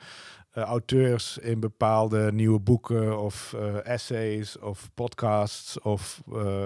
uh, 0.53 0.63
auteurs 0.63 1.37
in 1.37 1.59
bepaalde 1.59 2.31
nieuwe 2.31 2.59
boeken 2.59 3.19
of 3.19 3.53
uh, 3.55 3.85
essays 3.87 4.59
of 4.59 4.89
podcasts 4.93 5.79
of, 5.79 6.21
uh, 6.29 6.65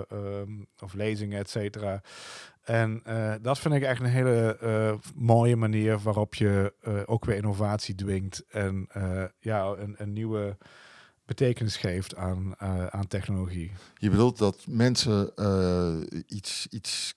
of 0.83 0.93
lezingen, 0.93 1.39
et 1.39 1.49
cetera. 1.49 2.01
En 2.61 3.03
dat 3.41 3.59
vind 3.59 3.73
ik 3.73 3.83
echt 3.83 3.99
een 3.99 4.05
hele 4.05 4.99
mooie 5.15 5.55
manier 5.55 5.99
waarop 5.99 6.35
je 6.35 6.73
ook 7.05 7.25
weer 7.25 7.35
innovatie 7.35 7.95
dwingt 7.95 8.45
en 8.49 8.87
ja, 9.39 9.65
een, 9.65 9.95
een 9.97 10.13
nieuwe 10.13 10.57
betekenis 11.35 11.77
geeft 11.77 12.15
aan, 12.15 12.55
uh, 12.63 12.85
aan 12.85 13.07
technologie. 13.07 13.71
Je 13.97 14.09
bedoelt 14.09 14.37
dat 14.37 14.65
mensen 14.67 15.31
uh, 15.35 16.21
iets, 16.27 16.67
iets 16.69 17.15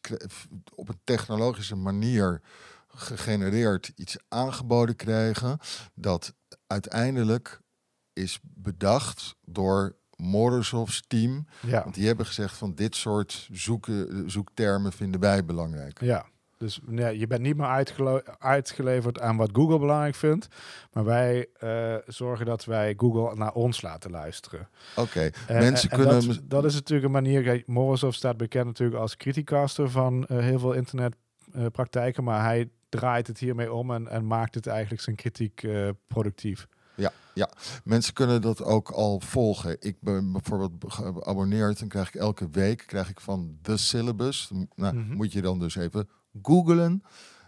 op 0.75 0.89
een 0.89 1.01
technologische 1.05 1.77
manier 1.77 2.41
gegenereerd 2.89 3.93
iets 3.97 4.17
aangeboden 4.29 4.97
krijgen 4.97 5.59
dat 5.95 6.35
uiteindelijk 6.67 7.61
is 8.13 8.41
bedacht 8.43 9.37
door 9.45 9.97
Morozov's 10.17 11.03
team. 11.07 11.47
Ja. 11.67 11.83
Want 11.83 11.95
die 11.95 12.07
hebben 12.07 12.27
gezegd 12.27 12.57
van 12.57 12.75
dit 12.75 12.97
soort 12.97 13.49
zoeken, 13.53 14.31
zoektermen 14.31 14.93
vinden 14.93 15.21
wij 15.21 15.45
belangrijk. 15.45 16.01
Ja, 16.01 16.27
Dus 16.59 16.81
nee, 16.87 17.19
je 17.19 17.27
bent 17.27 17.43
niet 17.43 17.57
meer 17.57 17.67
uitgelo- 17.67 18.23
uitgeleverd 18.39 19.21
aan 19.21 19.37
wat 19.37 19.51
Google 19.53 19.79
belangrijk 19.79 20.15
vindt. 20.15 20.49
Maar 20.93 21.05
wij 21.05 21.47
eh, 21.59 21.95
zorgen 22.07 22.47
dat 22.47 22.65
wij 22.65 22.95
Google 22.97 23.35
naar 23.37 23.53
ons 23.53 23.83
laten 23.83 24.11
luisteren. 24.11 24.69
Oké, 24.97 25.31
En- 25.47 25.59
mensen 25.59 25.91
en- 25.91 25.99
en 25.99 26.05
kunnen... 26.07 26.27
Dat, 26.29 26.41
dat 26.51 26.65
is 26.65 26.75
natuurlijk 26.75 27.07
een 27.07 27.13
manier. 27.13 27.63
Morozov 27.67 28.15
staat 28.15 28.37
bekend 28.37 28.67
natuurlijk 28.67 29.01
als 29.01 29.17
criticaster 29.17 29.91
van 29.91 30.27
eh, 30.27 30.39
heel 30.39 30.59
veel 30.59 30.73
internetpraktijken. 30.73 32.25
maar 32.25 32.43
hij 32.45 32.71
draait 32.89 33.27
het 33.27 33.39
hiermee 33.39 33.73
om 33.73 33.91
en, 33.91 34.09
en 34.09 34.27
maakt 34.27 34.55
het 34.55 34.67
eigenlijk 34.67 35.03
zijn 35.03 35.17
kritiek 35.17 35.63
eh, 35.63 35.89
productief. 36.07 36.67
Mensen 37.85 38.15
kunnen 38.15 38.43
dat 38.43 38.63
ook 38.63 38.91
al 38.91 39.21
volgen. 39.21 39.77
Ik 39.81 39.97
ben 40.01 40.33
bijvoorbeeld 40.33 40.73
geabonneerd 40.87 41.81
en 41.81 41.89
krijg 41.89 42.09
ik 42.09 42.15
elke 42.15 42.49
week 42.51 42.85
krijg 42.87 43.09
ik 43.11 43.21
van 43.21 43.59
de 43.63 43.77
syllabus. 43.77 44.51
Nou, 44.75 44.95
Mhm. 44.97 45.15
moet 45.15 45.33
je 45.33 45.43
dan 45.43 45.59
dus 45.59 45.77
even 45.77 46.09
googlen. 46.43 47.03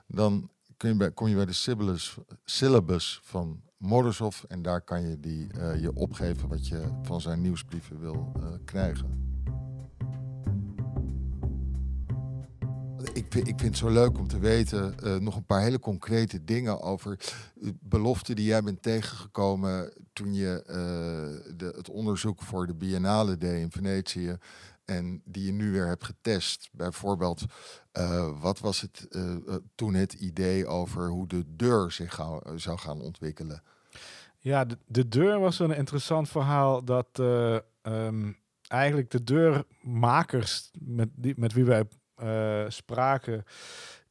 Dan 0.06 0.50
je 0.78 0.96
bij, 0.96 1.10
kom 1.10 1.28
je 1.28 1.34
bij 1.34 1.44
de 1.44 1.52
syllabus, 1.52 2.16
syllabus 2.44 3.20
van 3.22 3.62
Morozov 3.76 4.42
en 4.42 4.62
daar 4.62 4.80
kan 4.80 5.08
je 5.08 5.20
die, 5.20 5.52
eh, 5.52 5.80
je 5.80 5.94
opgeven 5.94 6.48
wat 6.48 6.68
je 6.68 6.88
van 7.02 7.20
zijn 7.20 7.40
nieuwsbrieven 7.40 8.00
wil 8.00 8.32
eh, 8.36 8.42
krijgen. 8.64 9.24
Ik 13.12 13.34
ik 13.34 13.44
vind 13.44 13.60
het 13.60 13.76
zo 13.76 13.90
leuk 13.90 14.18
om 14.18 14.28
te 14.28 14.38
weten 14.38 14.98
eh, 14.98 15.16
nog 15.16 15.36
een 15.36 15.44
paar 15.44 15.62
hele 15.62 15.78
concrete 15.78 16.44
dingen 16.44 16.80
over 16.80 17.18
beloften 17.80 18.36
die 18.36 18.44
jij 18.44 18.62
bent 18.62 18.82
tegengekomen 18.82 19.92
toen 20.12 20.34
je 20.34 20.62
de, 21.56 21.72
het 21.76 21.90
onderzoek 21.90 22.42
voor 22.42 22.66
de 22.66 22.74
Biennale 22.74 23.36
deed 23.36 23.60
in 23.60 23.70
Venetië 23.70 24.38
en 24.86 25.22
die 25.24 25.44
je 25.44 25.52
nu 25.52 25.72
weer 25.72 25.86
hebt 25.86 26.04
getest. 26.04 26.68
Bijvoorbeeld, 26.72 27.44
eh, 27.92 28.40
wat 28.40 28.58
was 28.58 28.80
het 28.80 29.06
eh, 29.10 29.32
eh, 29.32 29.38
toen 29.74 29.94
het 29.94 30.12
idee 30.12 30.66
over 30.66 31.08
hoe 31.08 31.26
de 31.26 31.44
deur 31.46 31.92
zich 31.92 32.20
zou 32.56 32.78
gaan 32.78 33.00
ontwikkelen? 33.00 33.62
Ja, 34.38 34.64
de, 34.64 34.78
de 34.86 35.08
deur 35.08 35.40
was 35.40 35.58
een 35.58 35.70
interessant 35.70 36.28
verhaal 36.28 36.84
dat 36.84 37.08
eh, 37.12 37.58
ehm, 37.82 38.32
eigenlijk 38.68 39.10
de 39.10 39.24
deurmakers 39.24 40.70
met, 40.78 41.08
met 41.36 41.52
wie 41.52 41.64
wij 41.64 41.84
spraken, 42.68 43.44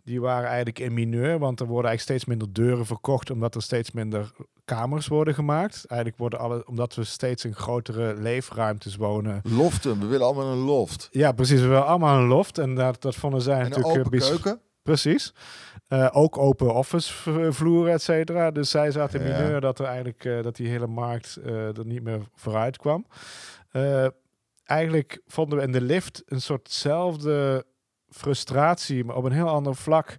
die 0.06 0.22
waren 0.22 0.48
eigenlijk 0.48 0.80
in 0.80 0.94
mineur, 0.94 1.40
want 1.40 1.60
er 1.60 1.66
worden 1.66 1.90
eigenlijk 1.90 2.20
steeds 2.20 2.26
minder 2.26 2.54
deuren 2.54 2.86
verkocht 2.86 3.30
omdat 3.32 3.56
er 3.56 3.62
steeds 3.62 3.92
minder 3.92 4.32
kamers 4.66 5.08
worden 5.08 5.34
gemaakt. 5.34 5.86
Eigenlijk 5.86 6.20
worden 6.20 6.40
alle, 6.40 6.68
omdat 6.68 6.96
we 6.96 7.04
steeds 7.04 7.46
in 7.46 7.56
grotere 7.56 8.16
leefruimtes 8.16 8.96
wonen. 8.96 9.42
Loften, 9.44 10.00
we 10.00 10.06
willen 10.06 10.26
allemaal 10.26 10.52
een 10.52 10.58
loft. 10.58 11.08
Ja, 11.12 11.32
precies. 11.32 11.62
We 11.62 11.68
willen 11.68 11.86
allemaal 11.86 12.20
een 12.20 12.28
loft 12.28 12.58
en 12.58 12.76
dat, 12.76 13.02
dat 13.02 13.16
vonden 13.16 13.42
zij 13.42 13.54
En 13.60 13.66
een 13.66 13.70
natuurlijk 13.70 14.06
open 14.06 14.20
eh, 14.20 14.28
keuken. 14.28 14.60
Precies. 14.84 15.34
Eh, 15.88 16.08
ook 16.12 16.38
open 16.38 16.74
office 16.74 17.14
vloeren, 17.52 17.94
et 17.94 18.02
cetera. 18.02 18.52
Dus 18.52 18.70
zij 18.70 18.92
zaten 18.92 19.22
in 19.22 19.28
Ja. 19.28 19.42
mineur 19.42 19.62
dat 19.62 19.80
er 19.80 19.86
eigenlijk 19.86 20.26
eh, 20.26 20.44
dat 20.44 20.56
die 20.56 20.68
hele 20.68 20.88
markt 20.88 21.40
er 21.46 21.86
niet 21.86 22.04
meer 22.04 22.22
vooruit 22.36 22.78
kwam. 22.78 23.06
Eigenlijk 24.64 25.22
vonden 25.28 25.58
we 25.58 25.64
in 25.64 25.72
de 25.72 25.82
lift 25.82 26.24
een 26.26 26.42
soortzelfde 26.42 27.66
frustratie, 28.10 29.04
maar 29.04 29.16
op 29.16 29.24
een 29.24 29.32
heel 29.32 29.50
ander 29.50 29.76
vlak. 29.76 30.18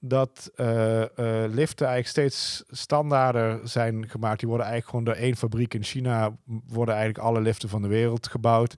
Dat 0.00 0.50
eh, 0.54 1.02
eh, 1.02 1.08
liften 1.52 1.86
eigenlijk 1.86 2.06
steeds 2.06 2.64
standaarder 2.68 3.60
zijn 3.68 4.08
gemaakt. 4.08 4.38
Die 4.38 4.48
worden 4.48 4.66
eigenlijk 4.66 4.96
gewoon 4.96 5.14
door 5.14 5.24
één 5.24 5.36
fabriek 5.36 5.74
in 5.74 5.82
China. 5.82 6.36
worden 6.68 6.94
eigenlijk 6.94 7.24
alle 7.24 7.40
liften 7.40 7.68
van 7.68 7.82
de 7.82 7.88
wereld 7.88 8.26
gebouwd. 8.26 8.74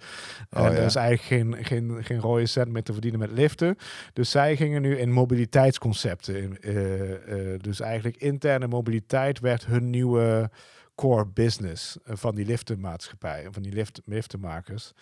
Oh, 0.51 0.65
en 0.65 0.73
ja. 0.73 0.79
er 0.79 0.85
is 0.85 0.95
eigenlijk 0.95 1.27
geen, 1.27 1.65
geen, 1.65 2.05
geen 2.05 2.21
rode 2.21 2.47
cent 2.47 2.69
meer 2.69 2.83
te 2.83 2.93
verdienen 2.93 3.21
met 3.21 3.31
liften. 3.31 3.77
Dus 4.13 4.31
zij 4.31 4.57
gingen 4.57 4.83
nu 4.83 4.99
in 4.99 5.13
mobiliteitsconcepten. 5.13 6.43
In, 6.43 6.61
eh, 6.61 7.61
dus 7.61 7.81
eigenlijk 7.81 8.17
interne 8.17 8.67
mobiliteit 8.67 9.41
werd 9.41 9.67
hun 9.67 9.91
nieuwe 9.91 10.51
core 10.95 11.27
business 11.27 11.97
van 12.05 12.35
die 12.35 12.47
liftenmaatschappijen, 12.47 13.53
van 13.53 13.63
die 13.63 13.73
lift, 13.73 14.01
liftenmakers. 14.05 14.93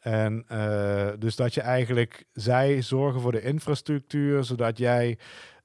En 0.00 0.44
eh, 0.48 1.08
dus 1.18 1.36
dat 1.36 1.54
je 1.54 1.60
eigenlijk, 1.60 2.24
zij 2.32 2.82
zorgen 2.82 3.20
voor 3.20 3.32
de 3.32 3.42
infrastructuur, 3.42 4.44
zodat 4.44 4.78
jij, 4.78 5.18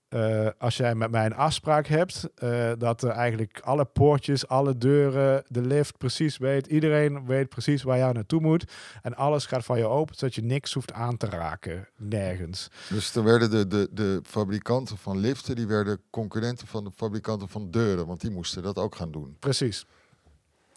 eh, 0.08 0.48
als 0.58 0.78
jij 0.78 0.96
met 0.96 1.12
mij 1.12 1.26
een 1.26 1.36
afspraak 1.36 1.88
hebt, 1.88 2.30
eh, 2.36 2.72
dat 2.78 3.04
er 3.04 3.10
eigenlijk 3.10 3.60
alle 3.60 3.86
poortjes, 3.86 4.48
alle 4.48 4.78
deuren, 4.78 5.44
de 5.48 5.62
lift 5.62 5.98
precies 5.98 6.38
weet, 6.38 6.68
iedereen 6.68 7.26
weet 7.26 7.50
precies 7.50 7.84
waar 7.84 7.98
jij 7.98 8.12
naartoe 8.12 8.42
moet. 8.42 8.72
En 9.02 9.16
alles 9.16 9.46
gaat 9.46 9.66
van 9.66 9.78
je 9.78 9.86
open, 9.86 10.16
zodat 10.16 10.36
je 10.36 10.44
niks 10.44 10.74
hoeft 10.74 10.94
aan 10.94 11.18
te 11.18 11.26
raken, 11.26 11.88
nergens. 11.98 12.68
Dus 12.90 13.16
er 13.16 13.24
werden 13.24 13.50
de, 13.52 13.68
de, 13.68 13.90
de 13.92 14.20
fabrikanten 14.24 14.98
van 14.98 15.18
liften, 15.18 15.56
die 15.56 15.68
werden 15.68 16.02
concurrenten 16.10 16.68
van 16.68 16.84
de 16.84 16.92
fabrikanten 16.92 17.50
van 17.50 17.72
deuren, 17.72 18.08
want 18.08 18.22
die 18.22 18.32
moesten 18.32 18.64
dat 18.64 18.78
ook 18.78 18.96
gaan 18.96 19.12
doen. 19.12 19.38
Precies. 19.40 19.86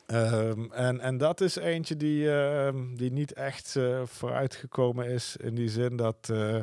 Ehm, 0.09 0.71
en, 0.73 1.01
en 1.01 1.19
dat 1.19 1.41
is 1.41 1.57
eentje 1.57 1.97
die, 1.97 2.33
ehm, 2.33 2.95
die 2.95 3.13
niet 3.13 3.33
echt 3.33 3.77
eh, 3.77 4.03
vooruitgekomen 4.05 5.07
is. 5.07 5.37
In 5.37 5.55
die 5.55 5.69
zin 5.69 5.97
dat 5.97 6.31
eh, 6.31 6.61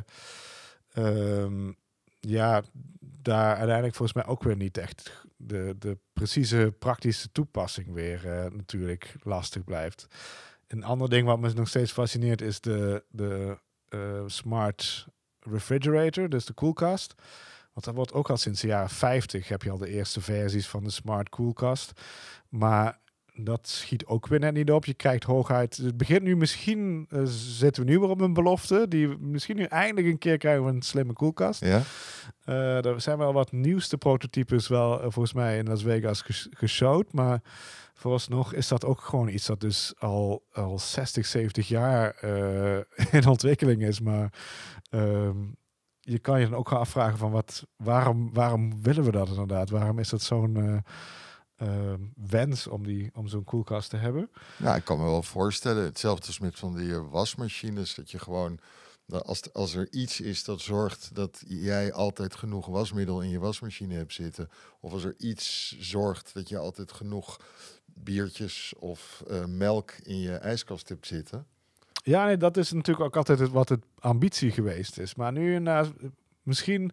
ehm, 0.94 1.72
ja, 2.20 2.64
daar 3.22 3.56
uiteindelijk 3.56 3.96
volgens 3.96 4.18
mij 4.24 4.34
ook 4.34 4.44
weer 4.44 4.56
niet 4.56 4.78
echt 4.78 5.26
de, 5.38 5.76
de 5.80 5.98
precieze 6.14 6.74
praktische 6.80 7.32
toepassing 7.32 7.94
weer 7.94 8.32
eh, 8.32 8.52
natuurlijk 8.52 9.16
lastig 9.24 9.64
blijft. 9.64 10.08
Een 10.68 10.84
ander 10.84 11.10
ding 11.10 11.28
wat 11.28 11.40
me 11.40 11.54
nog 11.54 11.68
steeds 11.68 11.92
fascineert 11.92 12.42
is 12.42 12.62
de, 12.62 13.04
de 13.10 13.58
smart 14.26 15.08
refrigerator, 15.40 16.30
dus 16.30 16.46
de 16.46 16.54
koelkast. 16.54 17.16
Want 17.74 17.86
dat 17.86 17.96
wordt 17.96 18.14
ook 18.14 18.30
al 18.30 18.38
sinds 18.38 18.62
de 18.62 18.68
jaren 18.68 18.90
50 18.90 19.48
heb 19.48 19.64
je 19.64 19.72
al 19.72 19.78
de 19.78 19.90
eerste 19.90 20.22
versies 20.22 20.68
van 20.68 20.84
de 20.84 20.90
smart 20.90 21.30
koelkast. 21.30 22.02
Maar 22.50 23.04
dat 23.38 23.68
schiet 23.68 24.06
ook 24.06 24.28
weer 24.28 24.40
net 24.40 24.54
niet 24.54 24.72
op. 24.72 24.86
Je 24.86 24.94
krijgt 24.94 25.24
hooguit. 25.24 25.78
Het 25.78 25.98
begint 25.98 26.22
nu 26.22 26.36
misschien. 26.36 27.06
eh, 27.10 27.22
zitten 27.26 27.86
we 27.86 27.92
nu 27.92 28.00
weer 28.00 28.10
op 28.10 28.22
een 28.22 28.34
belofte. 28.34 28.86
Die 28.88 29.08
misschien 29.08 29.56
nu 29.56 29.64
eindelijk 29.64 30.08
een 30.08 30.18
keer 30.18 30.38
krijgen 30.38 30.66
we 30.66 30.72
een 30.72 30.82
slimme 30.82 31.14
koelkast. 31.14 31.66
Ja? 31.66 31.82
Eh, 32.46 32.86
er 32.86 33.02
zijn 33.02 33.18
wel 33.18 33.34
wat 33.34 33.52
nieuwste 33.52 33.98
prototypes 33.98 34.68
wel 34.68 34.94
eh, 34.96 35.02
volgens 35.02 35.34
mij 35.34 35.58
in 35.58 35.68
Las 35.68 35.84
Vegas 35.84 36.22
ges- 36.22 36.48
geshowd. 36.52 37.14
Maar 37.14 37.42
vooralsnog 37.94 38.54
is 38.54 38.68
dat 38.68 38.86
ook 38.86 39.02
gewoon 39.02 39.28
iets 39.28 39.46
dat 39.46 39.60
dus 39.60 39.94
al, 39.98 40.44
al 40.52 40.80
60, 40.80 41.26
70 41.26 41.68
jaar 41.68 42.24
in 43.12 43.28
ontwikkeling 43.28 43.82
is. 43.84 44.00
Maar 44.00 44.34
ehm, 44.90 45.38
je 46.00 46.20
kan 46.20 46.40
je 46.40 46.50
dan 46.50 46.60
ook 46.60 46.68
gaan 46.70 46.80
afvragen 46.80 47.18
van 47.18 47.32
wat, 47.32 47.66
waarom, 47.76 48.30
waarom 48.34 48.82
willen 48.82 49.04
we 49.04 49.12
dat 49.12 49.28
inderdaad? 49.30 49.70
Waarom 49.70 50.00
is 50.00 50.10
dat 50.10 50.22
zo'n 50.22 50.84
eh, 51.56 51.68
ehm, 51.68 52.02
wens 52.16 52.68
om, 52.68 52.86
die, 52.86 53.12
om 53.14 53.28
zo'n 53.28 53.44
koelkast 53.44 53.90
te 53.90 53.98
hebben? 53.98 54.30
Nou, 54.58 54.78
ik 54.78 54.86
kan 54.86 54.98
me 54.98 55.04
wel 55.04 55.24
voorstellen. 55.24 55.84
Hetzelfde 55.84 56.28
is 56.28 56.40
met 56.40 56.60
van 56.60 56.76
die 56.76 56.94
eh, 56.94 57.10
wasmachines. 57.10 57.96
Dat 57.96 58.12
je 58.12 58.20
gewoon, 58.20 58.60
als, 59.08 59.54
als 59.54 59.76
er 59.76 59.88
iets 59.92 60.22
is 60.22 60.44
dat 60.44 60.62
zorgt 60.62 61.10
dat 61.16 61.44
jij 61.48 61.94
altijd 61.94 62.36
genoeg 62.36 62.66
wasmiddel 62.66 63.22
in 63.22 63.30
je 63.30 63.40
wasmachine 63.40 63.94
hebt 63.94 64.14
zitten. 64.14 64.50
Of 64.80 64.92
als 64.92 65.04
er 65.04 65.16
iets 65.18 65.76
zorgt 65.80 66.34
dat 66.34 66.50
je 66.50 66.58
altijd 66.58 66.92
genoeg 66.92 67.38
biertjes 67.96 68.74
of 68.80 69.24
eh, 69.28 69.46
melk 69.46 69.92
in 70.04 70.20
je 70.20 70.36
ijskast 70.36 70.90
hebt 70.90 71.08
zitten. 71.08 71.46
Ja, 72.04 72.26
nee, 72.26 72.38
dat 72.38 72.58
is 72.58 72.72
natuurlijk 72.72 73.06
ook 73.06 73.16
altijd 73.16 73.40
het, 73.40 73.52
wat 73.52 73.70
het 73.70 73.84
ambitie 74.00 74.52
geweest 74.52 75.00
is. 75.00 75.16
Maar 75.16 75.32
nu, 75.32 75.60
nou, 75.60 75.88
misschien, 76.44 76.92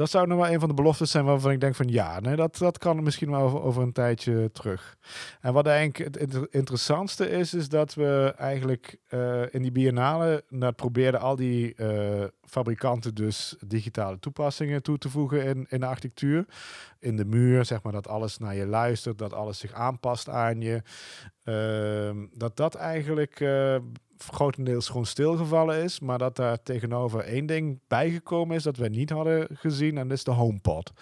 dat 0.00 0.10
zou 0.10 0.26
nog 0.26 0.38
wel 0.38 0.52
een 0.52 0.60
van 0.60 0.68
de 0.68 0.74
beloftes 0.74 1.10
zijn 1.10 1.24
waarvan 1.24 1.50
ik 1.50 1.60
denk 1.60 1.74
van 1.74 1.88
ja, 1.88 2.20
nee, 2.20 2.36
dat, 2.36 2.58
dat 2.58 2.78
kan 2.78 3.02
misschien 3.02 3.30
wel 3.30 3.40
over, 3.40 3.62
over 3.62 3.82
een 3.82 3.92
tijdje 3.92 4.50
terug. 4.52 4.96
En 5.40 5.52
wat 5.52 5.66
eigenlijk 5.66 5.98
het 5.98 6.16
inter- 6.16 6.46
interessantste 6.50 7.30
is, 7.30 7.54
is 7.54 7.68
dat 7.68 7.94
we 7.94 8.34
eigenlijk 8.36 8.96
eh, 9.08 9.42
in 9.50 9.62
die 9.62 9.72
biennale 9.72 10.44
dat 10.48 10.76
probeerden 10.76 11.20
al 11.20 11.36
die 11.36 11.74
eh, 11.74 12.24
fabrikanten 12.42 13.14
dus 13.14 13.56
digitale 13.66 14.18
toepassingen 14.18 14.82
toe 14.82 14.98
te 14.98 15.08
voegen 15.08 15.44
in, 15.44 15.66
in 15.68 15.80
de 15.80 15.86
architectuur. 15.86 16.44
In 16.98 17.16
de 17.16 17.24
muur, 17.24 17.64
zeg 17.64 17.82
maar, 17.82 17.92
dat 17.92 18.08
alles 18.08 18.38
naar 18.38 18.54
je 18.54 18.66
luistert, 18.66 19.18
dat 19.18 19.32
alles 19.32 19.58
zich 19.58 19.72
aanpast 19.72 20.28
aan 20.28 20.60
je. 20.60 20.82
Ehm, 21.44 22.26
dat 22.32 22.56
dat 22.56 22.74
eigenlijk 22.74 23.40
eh, 23.40 23.76
grotendeels 24.24 24.88
gewoon 24.88 25.06
stilgevallen 25.06 25.82
is, 25.82 26.00
maar 26.00 26.18
dat 26.18 26.36
daar 26.36 26.62
tegenover 26.62 27.20
één 27.20 27.46
ding 27.46 27.80
bijgekomen 27.88 28.56
is 28.56 28.62
dat 28.62 28.76
we 28.76 28.88
niet 28.88 29.10
hadden 29.10 29.46
gezien, 29.52 29.98
en 29.98 30.08
dat 30.08 30.16
is 30.16 30.24
de 30.24 30.30
HomePod. 30.30 30.92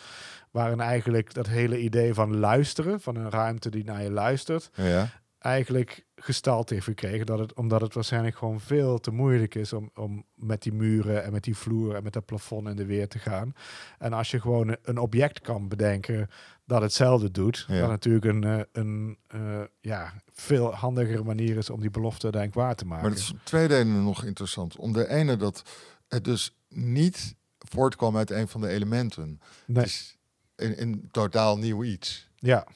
Waarin 0.51 0.81
eigenlijk 0.81 1.35
dat 1.35 1.47
hele 1.47 1.81
idee 1.81 2.15
van 2.15 2.37
luisteren, 2.37 3.01
van 3.01 3.17
een 3.17 3.31
ruimte 3.31 3.71
die 3.71 3.85
naar 3.85 4.03
je 4.03 4.11
luistert, 4.11 4.71
Ja. 4.75 5.09
Eigenlijk 5.39 6.05
gestald 6.17 6.71
heeft 6.71 6.85
gekregen. 6.85 7.27
Dat 7.27 7.39
het, 7.39 7.55
omdat 7.55 7.81
het 7.81 7.95
waarschijnlijk 7.95 8.37
gewoon 8.37 8.61
veel 8.61 8.99
te 8.99 9.11
moeilijk 9.11 9.55
is 9.55 9.73
om, 9.73 9.91
om 9.95 10.25
met 10.35 10.63
die 10.63 10.73
muren 10.73 11.25
en 11.25 11.33
met 11.33 11.45
die 11.45 11.57
vloer 11.57 11.95
en 11.95 12.03
met 12.03 12.13
dat 12.13 12.25
plafond 12.25 12.69
in 12.69 12.77
de 12.77 12.87
weer 12.87 13.09
te 13.09 13.19
gaan. 13.19 13.53
En 13.99 14.13
als 14.13 14.31
je 14.31 14.41
gewoon 14.41 14.77
een- 14.83 14.99
object 14.99 15.41
kan 15.41 15.69
bedenken 15.69 16.29
dat 16.65 16.83
hetzelfde 16.83 17.31
doet, 17.31 17.65
Ja. 17.69 17.81
dat 17.81 17.89
natuurlijk 17.89 18.25
een, 18.25 18.45
eh, 18.45 18.61
een 18.73 19.19
eh, 19.27 19.61
ja, 19.81 20.13
veel 20.33 20.75
handigere 20.75 21.23
manier 21.25 21.57
is 21.57 21.71
om 21.71 21.81
die 21.81 21.91
belofte 21.91 22.23
uiteindelijk 22.23 22.63
waar 22.67 22.75
te 22.77 22.85
maken. 22.87 23.03
Maar 23.03 23.13
het 23.13 23.21
is 23.21 23.33
twee 23.45 23.67
redenen 23.67 24.03
nog 24.03 24.25
interessant. 24.25 24.77
Om 24.77 24.93
de 24.93 25.09
ene 25.09 25.37
dat 25.37 25.63
het 26.09 26.25
dus 26.25 26.57
niet 26.69 27.35
voortkwam 27.59 28.17
uit 28.17 28.31
een 28.31 28.49
van 28.49 28.61
de 28.61 28.69
elementen. 28.69 29.41
Nee. 29.67 29.77
Het 29.77 29.87
is 29.87 30.17
een, 30.57 30.83
een 30.83 31.09
totaal 31.11 31.59
nieuw 31.59 31.85
iets. 31.85 32.31
Ja, 32.37 32.67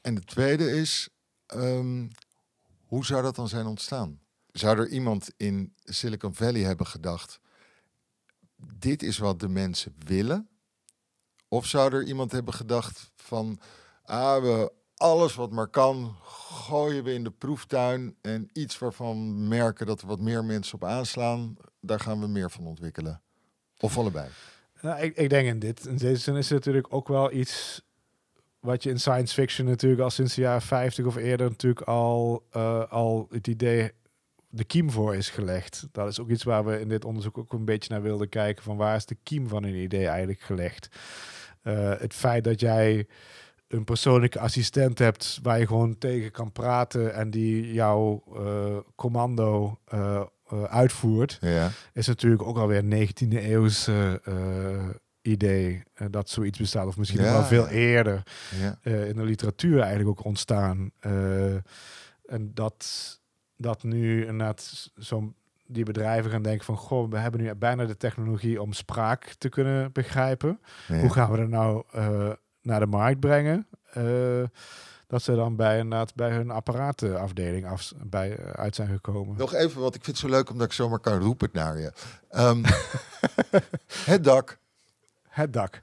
En 0.00 0.14
de 0.14 0.24
tweede 0.24 0.70
is, 0.70 1.08
ehm, 1.46 2.08
hoe 2.86 3.04
zou 3.04 3.22
dat 3.22 3.36
dan 3.36 3.48
zijn 3.48 3.66
ontstaan? 3.66 4.20
Zou 4.52 4.78
er 4.78 4.88
iemand 4.88 5.30
in 5.36 5.74
Silicon 5.84 6.34
Valley 6.34 6.60
hebben 6.60 6.86
gedacht, 6.86 7.40
dit 8.56 9.02
is 9.02 9.18
wat 9.18 9.40
de 9.40 9.48
mensen 9.48 9.94
willen? 9.98 10.48
Of 11.48 11.66
zou 11.66 11.94
er 11.94 12.04
iemand 12.04 12.32
hebben 12.32 12.54
gedacht 12.54 13.10
van, 13.16 13.60
ah, 14.02 14.42
we, 14.42 14.72
alles 14.96 15.34
wat 15.34 15.50
maar 15.50 15.68
kan, 15.68 16.16
gooien 16.22 17.04
we 17.04 17.12
in 17.12 17.24
de 17.24 17.30
proeftuin 17.30 18.16
en 18.20 18.50
iets 18.52 18.78
waarvan 18.78 19.48
merken 19.48 19.86
dat 19.86 20.00
er 20.00 20.06
wat 20.06 20.20
meer 20.20 20.44
mensen 20.44 20.74
op 20.74 20.84
aanslaan, 20.84 21.56
daar 21.80 22.00
gaan 22.00 22.20
we 22.20 22.26
meer 22.26 22.50
van 22.50 22.66
ontwikkelen? 22.66 23.22
Of 23.80 23.98
allebei? 23.98 24.28
Nou, 24.80 25.00
ik, 25.00 25.16
ik 25.16 25.30
denk 25.30 25.48
in, 25.48 25.58
dit, 25.58 25.86
in 25.86 25.96
deze 25.96 26.22
zin 26.22 26.36
is 26.36 26.48
het 26.48 26.58
natuurlijk 26.58 26.94
ook 26.94 27.08
wel 27.08 27.32
iets 27.32 27.82
wat 28.64 28.82
je 28.82 28.90
in 28.90 29.00
science 29.00 29.34
fiction 29.34 29.66
natuurlijk 29.66 30.02
al 30.02 30.10
sinds 30.10 30.34
de 30.34 30.40
jaren 30.40 30.62
50 30.62 31.04
of 31.06 31.16
eerder 31.16 31.48
natuurlijk 31.48 31.86
al, 31.86 32.46
eh, 32.50 32.82
al 32.90 33.26
het 33.30 33.46
idee 33.46 33.90
de 34.48 34.64
kiem 34.64 34.90
voor 34.90 35.14
is 35.14 35.30
gelegd. 35.30 35.88
Dat 35.92 36.08
is 36.08 36.20
ook 36.20 36.28
iets 36.30 36.42
waar 36.42 36.64
we 36.64 36.80
in 36.80 36.88
dit 36.88 37.04
onderzoek 37.04 37.38
ook 37.38 37.52
een 37.52 37.64
beetje 37.64 37.92
naar 37.92 38.02
wilden 38.02 38.28
kijken 38.28 38.64
van 38.64 38.76
waar 38.76 38.96
is 38.96 39.06
de 39.06 39.16
kiem 39.22 39.48
van 39.48 39.64
een 39.64 39.74
idee 39.74 40.06
eigenlijk 40.06 40.40
gelegd. 40.40 40.88
Eh, 41.62 41.92
het 41.98 42.14
feit 42.14 42.44
dat 42.44 42.60
jij 42.60 43.06
een 43.68 43.84
persoonlijke 43.84 44.38
assistent 44.38 44.98
hebt 44.98 45.38
waar 45.42 45.58
je 45.58 45.66
gewoon 45.66 45.98
tegen 45.98 46.30
kan 46.30 46.52
praten 46.52 47.14
en 47.14 47.30
die 47.30 47.72
jouw 47.72 48.22
eh, 48.36 48.76
commando 48.94 49.78
uitvoert, 50.68 51.38
Ja. 51.40 51.70
is 51.92 52.06
natuurlijk 52.06 52.42
ook 52.42 52.58
alweer 52.58 52.78
een 52.78 52.88
19e 52.88 53.38
eeuwse 53.40 54.20
idee 55.26 55.82
eh, 55.94 56.06
dat 56.10 56.30
zoiets 56.30 56.58
bestaat. 56.58 56.86
Of 56.86 56.96
misschien 56.96 57.22
Ja, 57.22 57.32
wel 57.32 57.44
veel 57.44 57.64
ja. 57.64 57.70
eerder 57.70 58.22
ja. 58.60 58.78
eh, 58.82 59.08
in 59.08 59.16
de 59.16 59.22
literatuur 59.22 59.78
eigenlijk 59.80 60.08
ook 60.08 60.24
ontstaan. 60.24 60.90
Eh, 60.98 61.54
en 62.26 62.50
dat, 62.54 62.86
dat 63.56 63.82
nu 63.82 64.20
inderdaad 64.26 64.90
zo'n 64.96 65.34
die 65.66 65.84
bedrijven 65.84 66.30
gaan 66.30 66.42
denken 66.42 66.64
van... 66.64 66.76
goh, 66.76 67.10
we 67.10 67.18
hebben 67.18 67.40
nu 67.40 67.54
bijna 67.54 67.84
de 67.84 67.96
technologie 67.96 68.62
om 68.62 68.72
spraak 68.72 69.34
te 69.38 69.48
kunnen 69.48 69.92
begrijpen. 69.92 70.60
Hoe 70.88 71.12
gaan 71.12 71.30
we 71.30 71.36
dat 71.36 71.48
nou 71.48 71.84
naar 72.62 72.80
de 72.80 72.86
markt 72.86 73.20
brengen? 73.20 73.66
Dat 75.06 75.22
ze 75.22 75.34
dan 75.34 75.56
bij, 75.56 75.78
inderdaad, 75.78 76.14
bij 76.14 76.30
hun 76.30 76.50
apparatenafdeling 76.50 77.66
af, 77.66 77.92
bij, 78.06 78.38
uit 78.52 78.74
zijn 78.74 78.88
gekomen. 78.88 79.36
Nog 79.36 79.54
even, 79.54 79.80
want 79.80 79.94
ik 79.94 80.04
vind 80.04 80.16
het 80.20 80.26
zo 80.26 80.36
leuk 80.36 80.50
omdat 80.50 80.66
ik 80.66 80.72
zomaar 80.72 80.98
kan 80.98 81.18
roepen 81.18 81.48
naar 81.52 81.78
je. 81.78 81.92
Ehm, 82.28 82.62
het 84.12 84.24
dak. 84.24 84.58
Het 85.34 85.52
dak. 85.52 85.80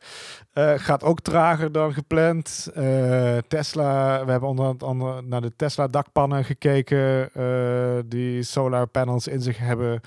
Eh, 0.54 0.74
gaat 0.76 1.04
ook 1.04 1.20
trager 1.20 1.72
dan 1.72 1.94
gepland. 1.94 2.70
Eh, 2.74 3.38
Tesla, 3.38 4.26
we 4.26 4.32
hebben 4.32 4.50
onder 4.50 4.76
andere 4.78 5.22
naar 5.22 5.42
de 5.42 5.56
Tesla 5.56 5.88
dakpannen 5.88 6.46
gekeken. 6.46 7.34
eh, 7.34 8.00
die 8.06 8.44
solar 8.44 8.88
panels 8.88 9.28
in 9.28 9.42
zich 9.42 9.58
hebben. 9.58 10.02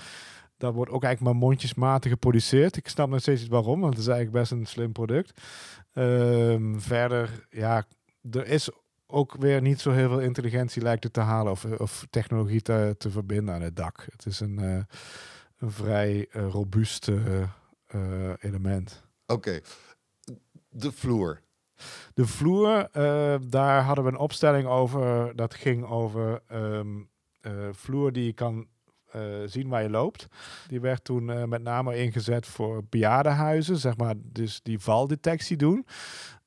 Dat 0.56 0.74
wordt 0.74 0.90
ook 0.90 1.02
eigenlijk 1.04 1.34
maar 1.34 1.48
mondjesmatig 1.48 2.10
geproduceerd. 2.10 2.76
Ik 2.76 2.88
snap 2.88 3.08
nog 3.08 3.20
steeds 3.20 3.40
niet 3.40 3.50
waarom, 3.50 3.80
want 3.80 3.92
het 3.92 4.02
is 4.02 4.08
eigenlijk 4.08 4.38
best 4.38 4.52
een 4.52 4.66
slim 4.66 4.92
product. 4.92 5.40
Ehm, 5.92 6.78
verder, 6.78 7.46
ja, 7.50 7.84
er 8.30 8.46
is 8.46 8.68
ook 9.06 9.34
weer 9.38 9.60
niet 9.60 9.80
zo 9.80 9.90
heel 9.90 10.08
veel 10.08 10.20
intelligentie 10.20 10.82
lijkt 10.82 11.04
het 11.04 11.12
te 11.12 11.20
halen 11.20 11.52
of, 11.52 11.64
of 11.64 12.06
technologie 12.10 12.62
te, 12.62 12.94
te 12.98 13.10
verbinden 13.10 13.54
aan 13.54 13.62
het 13.62 13.76
dak. 13.76 14.06
Het 14.10 14.26
is 14.26 14.40
een, 14.40 14.58
een 15.58 15.70
vrij 15.70 16.26
robuust 16.30 17.10
element. 18.40 19.03
Oké. 19.26 19.60
De 20.68 20.92
vloer. 20.92 21.42
De 22.14 22.26
vloer, 22.26 22.88
eh, 22.92 23.36
daar 23.48 23.82
hadden 23.82 24.04
we 24.04 24.10
een 24.10 24.18
opstelling 24.18 24.66
over. 24.66 25.36
Dat 25.36 25.54
ging 25.54 25.84
over 25.84 26.42
ehm, 26.46 27.02
eh, 27.40 27.52
vloer 27.72 28.12
die 28.12 28.24
je 28.24 28.32
kan 28.32 28.66
eh, 29.10 29.22
zien 29.44 29.68
waar 29.68 29.82
je 29.82 29.90
loopt. 29.90 30.26
Die 30.68 30.80
werd 30.80 31.04
toen 31.04 31.48
met 31.48 31.62
name 31.62 31.96
ingezet 31.96 32.46
voor 32.46 32.82
bejaardenhuizen, 32.88 33.76
zeg 33.76 33.96
maar, 33.96 34.14
dus 34.18 34.60
die 34.62 34.78
valdetectie 34.78 35.56
doen. 35.56 35.86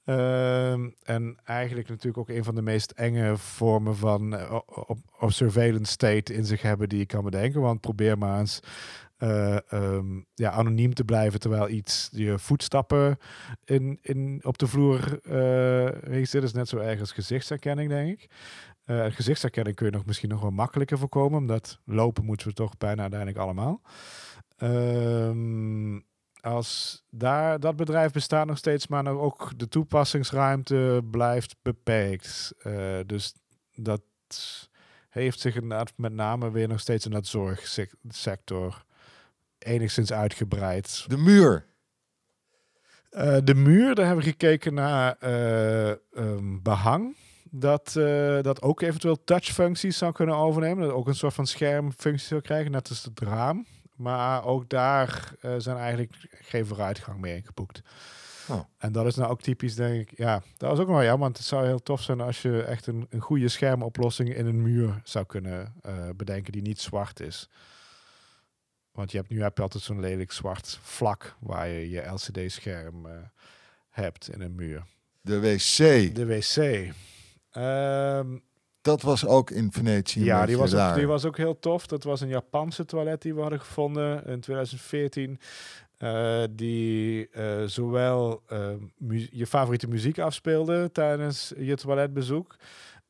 Ehm, 0.08 0.90
en 1.04 1.38
eigenlijk 1.44 1.88
natuurlijk 1.88 2.18
ook 2.18 2.30
een 2.30 2.44
van 2.44 2.56
de 2.56 2.62
meest 2.62 2.92
enge 2.92 3.38
vormen 3.38 3.96
van 3.96 4.36
eh, 4.36 4.60
op, 5.20 5.32
surveillance 5.32 5.92
state 5.92 6.34
in 6.34 6.46
zich 6.46 6.62
hebben 6.62 6.90
die 6.90 7.00
je 7.00 7.06
kan 7.06 7.24
bedenken. 7.24 7.62
Want 7.62 7.82
probeer 7.82 8.18
maar 8.18 8.40
eens 8.40 8.60
eh, 9.18 9.72
ehm, 9.72 10.22
ja, 10.34 10.52
anoniem 10.52 10.94
te 10.94 11.04
blijven 11.04 11.40
terwijl 11.40 11.70
iets 11.70 12.10
je 12.12 12.40
voetstappen 12.40 13.18
in, 13.66 14.00
in, 14.02 14.40
op 14.44 14.58
de 14.58 14.68
vloer 14.68 15.20
eh 15.22 15.88
registreert. 15.90 16.44
is 16.44 16.54
net 16.54 16.70
zo 16.70 16.78
erg 16.78 17.00
als 17.00 17.12
gezichtsherkenning, 17.12 17.90
denk 17.90 18.20
ik. 18.20 18.30
Eh, 18.84 19.06
gezichtsherkenning 19.10 19.76
kun 19.76 19.86
je 19.86 19.92
nog 19.92 20.06
misschien 20.06 20.30
nog 20.30 20.42
wel 20.42 20.52
makkelijker 20.52 20.98
voorkomen, 20.98 21.40
omdat 21.40 21.80
lopen 21.86 22.26
moeten 22.26 22.48
we 22.48 22.54
toch 22.54 22.78
bijna 22.78 23.02
uiteindelijk 23.02 23.40
allemaal. 23.40 23.82
Ehm, 24.58 26.00
als 26.48 27.04
daar, 27.10 27.60
dat 27.60 27.76
bedrijf 27.76 28.12
bestaat 28.12 28.48
nog 28.48 28.58
steeds, 28.58 28.88
maar 28.88 29.04
nog 29.04 29.20
ook 29.20 29.52
de 29.58 29.68
toepassingsruimte 29.68 31.02
blijft 31.12 31.56
beperkt. 31.62 32.54
Eh, 32.62 33.00
dus 33.06 33.34
dat 33.76 34.02
heeft 35.10 35.40
zich 35.40 35.56
inderdaad 35.56 35.94
met 35.96 36.14
name 36.14 36.52
weer 36.52 36.68
nog 36.68 36.80
steeds 36.80 37.06
in 37.06 37.12
dat 37.12 37.28
zorgsector 37.28 38.86
enigszins 39.58 40.14
uitgebreid. 40.14 41.06
De 41.08 41.18
muur. 41.18 41.66
Eh, 43.10 43.38
de 43.44 43.56
muur, 43.56 43.96
daar 43.96 44.06
hebben 44.06 44.24
we 44.24 44.30
gekeken 44.30 44.74
naar 44.74 45.16
eh, 45.20 45.90
ehm, 45.90 46.62
behang. 46.62 47.16
Dat, 47.52 47.92
dat 48.42 48.62
ook 48.62 48.82
eventueel 48.82 49.24
touchfuncties 49.24 49.98
zou 49.98 50.12
kunnen 50.12 50.36
overnemen. 50.36 50.84
Dat 50.84 50.96
ook 50.96 51.08
een 51.08 51.16
soort 51.16 51.34
van 51.34 51.48
schermfunctie 51.48 52.28
zou 52.28 52.42
krijgen, 52.42 52.72
net 52.72 52.90
als 52.90 53.04
het 53.04 53.20
raam. 53.20 53.66
Maar 53.98 54.46
ook 54.46 54.70
daar 54.70 55.34
eh, 55.42 55.54
zijn 55.58 55.78
eigenlijk 55.78 56.14
geen 56.32 56.66
vooruitgang 56.66 57.20
meer 57.20 57.36
in 57.36 57.46
geboekt. 57.46 57.82
Oh. 58.50 58.60
En 58.78 58.92
dat 58.92 59.06
is 59.06 59.16
nou 59.16 59.32
ook 59.32 59.42
typisch, 59.42 59.76
denk 59.76 60.10
ik. 60.10 60.18
Ja, 60.18 60.42
dat 60.58 60.70
was 60.70 60.80
ook 60.80 60.88
wel 60.88 61.04
jammer, 61.04 61.20
want 61.20 61.38
het 61.38 61.46
zou 61.46 61.66
heel 61.66 61.82
tof 61.82 62.02
zijn 62.02 62.22
als 62.22 62.42
je 62.42 62.64
echt 62.64 62.88
een, 62.88 63.08
een 63.10 63.20
goede 63.20 63.48
schermoplossing 63.48 64.36
in 64.36 64.46
een 64.46 64.62
muur 64.62 65.02
zou 65.04 65.26
kunnen 65.26 65.74
eh, 65.82 66.10
bedenken 66.16 66.52
die 66.52 66.62
niet 66.62 66.82
zwart 66.82 67.20
is. 67.20 67.50
Want 68.92 69.12
je 69.12 69.18
hebt 69.18 69.30
nu 69.30 69.42
heb 69.42 69.58
je 69.58 69.64
altijd 69.64 69.84
zo'n 69.84 70.00
lelijk 70.00 70.32
zwart 70.32 70.80
vlak 70.82 71.36
waar 71.40 71.68
je 71.68 71.90
je 71.90 72.02
LCD-scherm 72.02 73.06
eh, 73.06 73.14
hebt 73.90 74.30
in 74.30 74.42
een 74.42 74.56
muur. 74.56 74.84
De 75.22 75.40
wc. 75.40 76.16
De 76.16 76.26
wc. 76.26 76.94
Ehm, 77.52 78.38
Dat 78.88 79.02
was 79.02 79.26
ook 79.26 79.52
in 79.52 79.72
Venetië. 79.72 80.24
ja, 80.24 80.46
die 80.46 80.58
was, 80.58 80.72
ook, 80.74 80.96
die 80.96 81.08
was 81.08 81.26
ook 81.26 81.38
heel 81.38 81.60
tof. 81.60 81.88
Dat 81.88 82.04
was 82.04 82.22
een 82.22 82.28
Japanse 82.28 82.86
toilet 82.86 83.22
die 83.22 83.34
we 83.36 83.42
hadden 83.42 83.60
gevonden 83.60 84.26
in 84.26 84.40
2014. 84.40 85.40
eh, 85.98 86.44
die 86.52 87.30
eh, 87.30 87.64
zowel 87.66 88.42
eh, 88.48 88.68
mu- 88.98 89.28
je 89.32 89.48
favoriete 89.48 89.88
muziek 89.88 90.20
afspeelde 90.20 90.92
tijdens 90.92 91.54
je 91.58 91.76
toiletbezoek. 91.76 92.56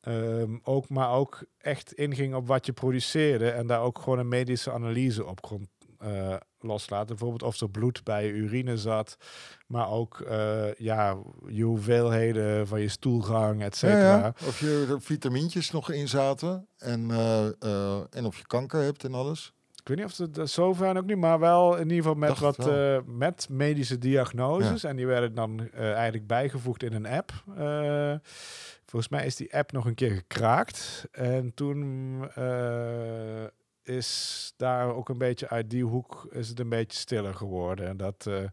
ehm, 0.01 0.57
ook, 0.63 0.89
maar 0.89 1.11
ook 1.11 1.43
echt 1.57 1.93
inging 1.93 2.35
op 2.35 2.47
wat 2.47 2.65
je 2.65 2.73
produceerde. 2.73 3.49
En 3.49 3.67
daar 3.67 3.81
ook 3.81 3.99
gewoon 3.99 4.19
een 4.19 4.27
medische 4.27 4.71
analyse 4.71 5.25
op 5.25 5.41
kon 5.41 5.67
eh, 5.99 6.36
loslaten. 6.60 7.07
Bijvoorbeeld 7.07 7.43
of 7.43 7.62
er 7.62 7.69
bloed 7.69 8.03
bij 8.03 8.25
je 8.25 8.31
urine 8.31 8.77
zat. 8.77 9.17
Maar 9.67 9.89
ook 9.89 10.21
eh, 10.21 10.73
ja, 10.73 11.17
je 11.47 11.63
hoeveelheden 11.63 12.67
van 12.67 12.81
je 12.81 12.88
stoelgang, 12.88 13.63
et 13.63 13.75
cetera. 13.75 14.17
ja. 14.17 14.33
Of 14.47 14.60
je 14.60 14.88
er 14.89 15.01
vitamintjes 15.01 15.71
nog 15.71 15.91
in 15.91 16.07
zaten. 16.07 16.67
En, 16.77 17.12
eh, 17.12 18.15
en 18.15 18.25
of 18.25 18.38
je 18.38 18.47
kanker 18.47 18.81
hebt 18.81 19.03
en 19.03 19.13
alles. 19.13 19.51
Ik 19.75 19.88
weet 19.88 19.97
niet 19.97 20.13
of 20.13 20.17
het 20.17 20.36
dat 20.36 20.49
zo 20.49 20.73
ver 20.73 20.97
ook 20.97 21.05
niet, 21.05 21.17
maar 21.17 21.39
wel 21.39 21.75
in 21.75 21.81
ieder 21.81 21.97
geval 21.97 22.13
met 22.13 22.38
Dacht 22.38 22.57
wat 22.57 23.03
met 23.05 23.47
medische 23.49 23.97
diagnoses. 23.97 24.83
En 24.83 24.95
die 24.95 25.07
werden 25.07 25.33
dan 25.33 25.69
eigenlijk 25.73 26.27
bijgevoegd 26.27 26.83
in 26.83 26.93
een 26.93 27.07
app. 27.07 27.31
Volgens 28.86 29.12
mij 29.12 29.25
is 29.25 29.36
die 29.36 29.55
app 29.55 29.71
nog 29.71 29.86
een 29.86 29.95
keer 29.95 30.12
gekraakt. 30.12 31.07
En 31.12 31.53
toen 31.53 32.19
is 33.88 34.54
daar 34.58 34.95
ook 34.95 35.10
een 35.10 35.17
beetje 35.17 35.50
uit 35.50 35.69
die 35.69 35.84
hoek 35.84 36.28
is 36.32 36.50
het 36.50 36.60
een 36.60 36.69
beetje 36.69 36.97
stiller 36.97 37.34
geworden. 37.34 37.88
En 37.88 37.97
dat 37.97 38.28
eh, 38.28 38.43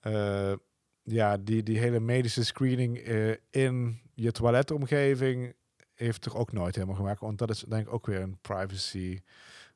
eh, 0.00 0.56
ja, 1.02 1.36
die, 1.36 1.62
die 1.62 1.78
hele 1.78 2.00
medische 2.00 2.44
screening 2.44 2.98
eh, 2.98 3.34
in 3.50 4.00
je 4.14 4.32
toiletomgeving 4.32 5.54
heeft 5.94 6.22
toch 6.22 6.36
ook 6.36 6.52
nooit 6.52 6.74
helemaal 6.74 6.96
gemaakt. 6.96 7.20
Want 7.20 7.38
dat 7.38 7.50
is 7.50 7.64
denk 7.68 7.86
ik 7.86 7.92
ook 7.92 8.06
weer 8.06 8.20
een 8.20 8.38
privacy 8.40 9.20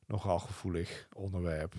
nogal 0.07 0.39
gevoelig 0.39 1.09
onderwerp. 1.13 1.75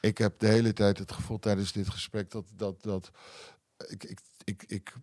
Ik 0.00 0.18
heb 0.18 0.38
de 0.38 0.48
hele 0.48 0.72
tijd 0.72 0.98
het 0.98 1.12
gevoel 1.12 1.38
tijdens 1.38 1.72
dit 1.72 1.88
gesprek 1.88 2.30
dat, 2.30 2.44
dat, 2.56 2.82
dat 2.82 3.10
ik, 3.88 4.04
ik, 4.04 4.20
ik, 4.44 4.64
ik 4.66 4.94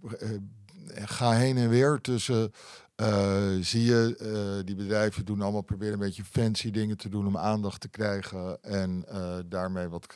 ga 0.88 1.32
heen 1.32 1.58
en 1.58 1.70
weer 1.70 2.02
tussen. 2.02 2.52
eh, 2.96 3.50
zie 3.62 3.84
je, 3.84 4.16
eh, 4.20 4.66
die 4.66 4.76
bedrijven 4.76 5.26
doen 5.26 5.42
allemaal 5.42 5.62
proberen 5.62 5.94
een 5.94 6.00
beetje 6.00 6.24
fancy 6.24 6.72
dingen 6.72 6.98
te 6.98 7.10
doen 7.10 7.28
om 7.28 7.38
aandacht 7.38 7.82
te 7.82 7.90
krijgen 7.90 8.64
en 8.64 9.06
eh, 9.08 9.38
daarmee 9.46 9.88
wat 9.88 10.16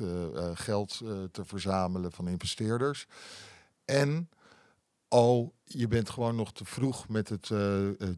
geld 0.53 1.01
te 1.31 1.45
verzamelen 1.45 2.11
van 2.11 2.27
investeerders. 2.27 3.07
En 3.85 4.29
al, 5.07 5.53
je 5.63 5.87
bent 5.87 6.09
gewoon 6.09 6.35
nog 6.35 6.53
te 6.53 6.65
vroeg 6.65 7.07
met 7.07 7.29
het 7.29 7.49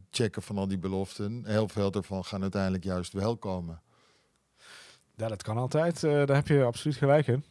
checken 0.10 0.42
van 0.42 0.58
al 0.58 0.68
die 0.68 0.80
beloften. 0.80 1.44
Heel 1.46 1.68
veel 1.68 1.92
daarvan 1.92 2.26
gaan 2.26 2.42
uiteindelijk 2.42 2.84
juist 2.84 3.14
wel 3.14 3.38
komen. 3.38 3.82
Ja, 5.16 5.28
dat 5.28 5.44
kan 5.44 5.58
altijd. 5.58 6.02
Daar 6.02 6.36
heb 6.36 6.48
je 6.48 6.64
absoluut 6.64 6.98
gelijk 6.98 7.28
in. 7.28 7.44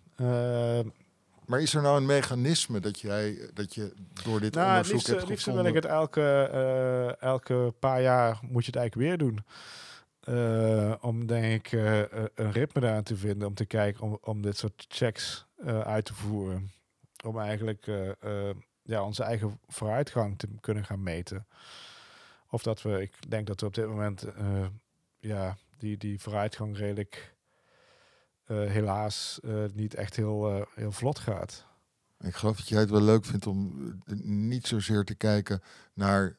Maar 1.46 1.60
is 1.60 1.74
er 1.74 1.82
nou 1.82 1.96
een 1.96 2.06
mechanisme 2.06 2.80
dat, 2.80 3.00
jij, 3.00 3.50
dat 3.54 3.74
je 3.74 3.92
door 4.24 4.40
dit 4.40 4.54
nou, 4.54 4.68
onderzoek 4.68 4.92
liefst, 4.92 5.06
hebt 5.06 5.28
liefst 5.28 5.44
wil 5.44 5.54
gevonden? 5.54 5.76
ik 5.76 5.82
het 5.82 5.92
elke, 5.92 6.48
eh, 6.52 7.22
elke 7.22 7.74
paar 7.78 8.02
jaar 8.02 8.38
moet 8.42 8.64
je 8.64 8.70
het 8.70 8.80
eigenlijk 8.80 9.08
weer 9.08 9.18
doen. 9.18 9.44
Eh, 10.20 10.94
om 11.00 11.26
denk 11.26 11.66
ik 11.66 11.72
eh, 11.72 12.00
eh, 12.00 12.24
een 12.34 12.52
ritme 12.52 12.80
daar 12.80 13.02
te 13.02 13.16
vinden, 13.16 13.48
om 13.48 13.54
te 13.54 13.64
kijken 13.66 14.02
om, 14.02 14.18
om 14.20 14.42
dit 14.42 14.56
soort 14.56 14.84
checks 14.88 15.46
eh, 15.56 15.80
uit 15.80 16.04
te 16.04 16.14
voeren. 16.14 16.70
Om 17.24 17.38
eigenlijk 17.38 17.86
eh, 17.86 18.10
eh, 18.48 18.56
ja, 18.82 19.02
onze 19.02 19.22
eigen 19.22 19.60
vooruitgang 19.68 20.38
te 20.38 20.48
kunnen 20.60 20.84
gaan 20.84 21.02
meten. 21.02 21.46
Of 22.50 22.62
dat 22.62 22.82
we, 22.82 23.02
ik 23.02 23.30
denk 23.30 23.46
dat 23.46 23.60
we 23.60 23.66
op 23.66 23.74
dit 23.74 23.86
moment 23.86 24.22
eh, 24.22 24.66
ja, 25.18 25.56
die, 25.78 25.96
die 25.96 26.20
vooruitgang 26.20 26.76
redelijk 26.76 27.14
eh, 27.14 27.33
helaas 28.46 29.38
eh, 29.42 29.64
niet 29.74 29.94
echt 29.94 30.16
heel, 30.16 30.50
eh, 30.50 30.62
heel 30.74 30.92
vlot 30.92 31.18
gaat. 31.18 31.66
Ik 32.20 32.34
geloof 32.34 32.56
dat 32.56 32.68
jij 32.68 32.80
het 32.80 32.90
wel 32.90 33.00
leuk 33.00 33.24
vindt 33.24 33.46
om 33.46 33.72
eh, 34.06 34.14
niet 34.22 34.66
zozeer 34.66 35.04
te 35.04 35.14
kijken 35.14 35.62
naar 35.94 36.36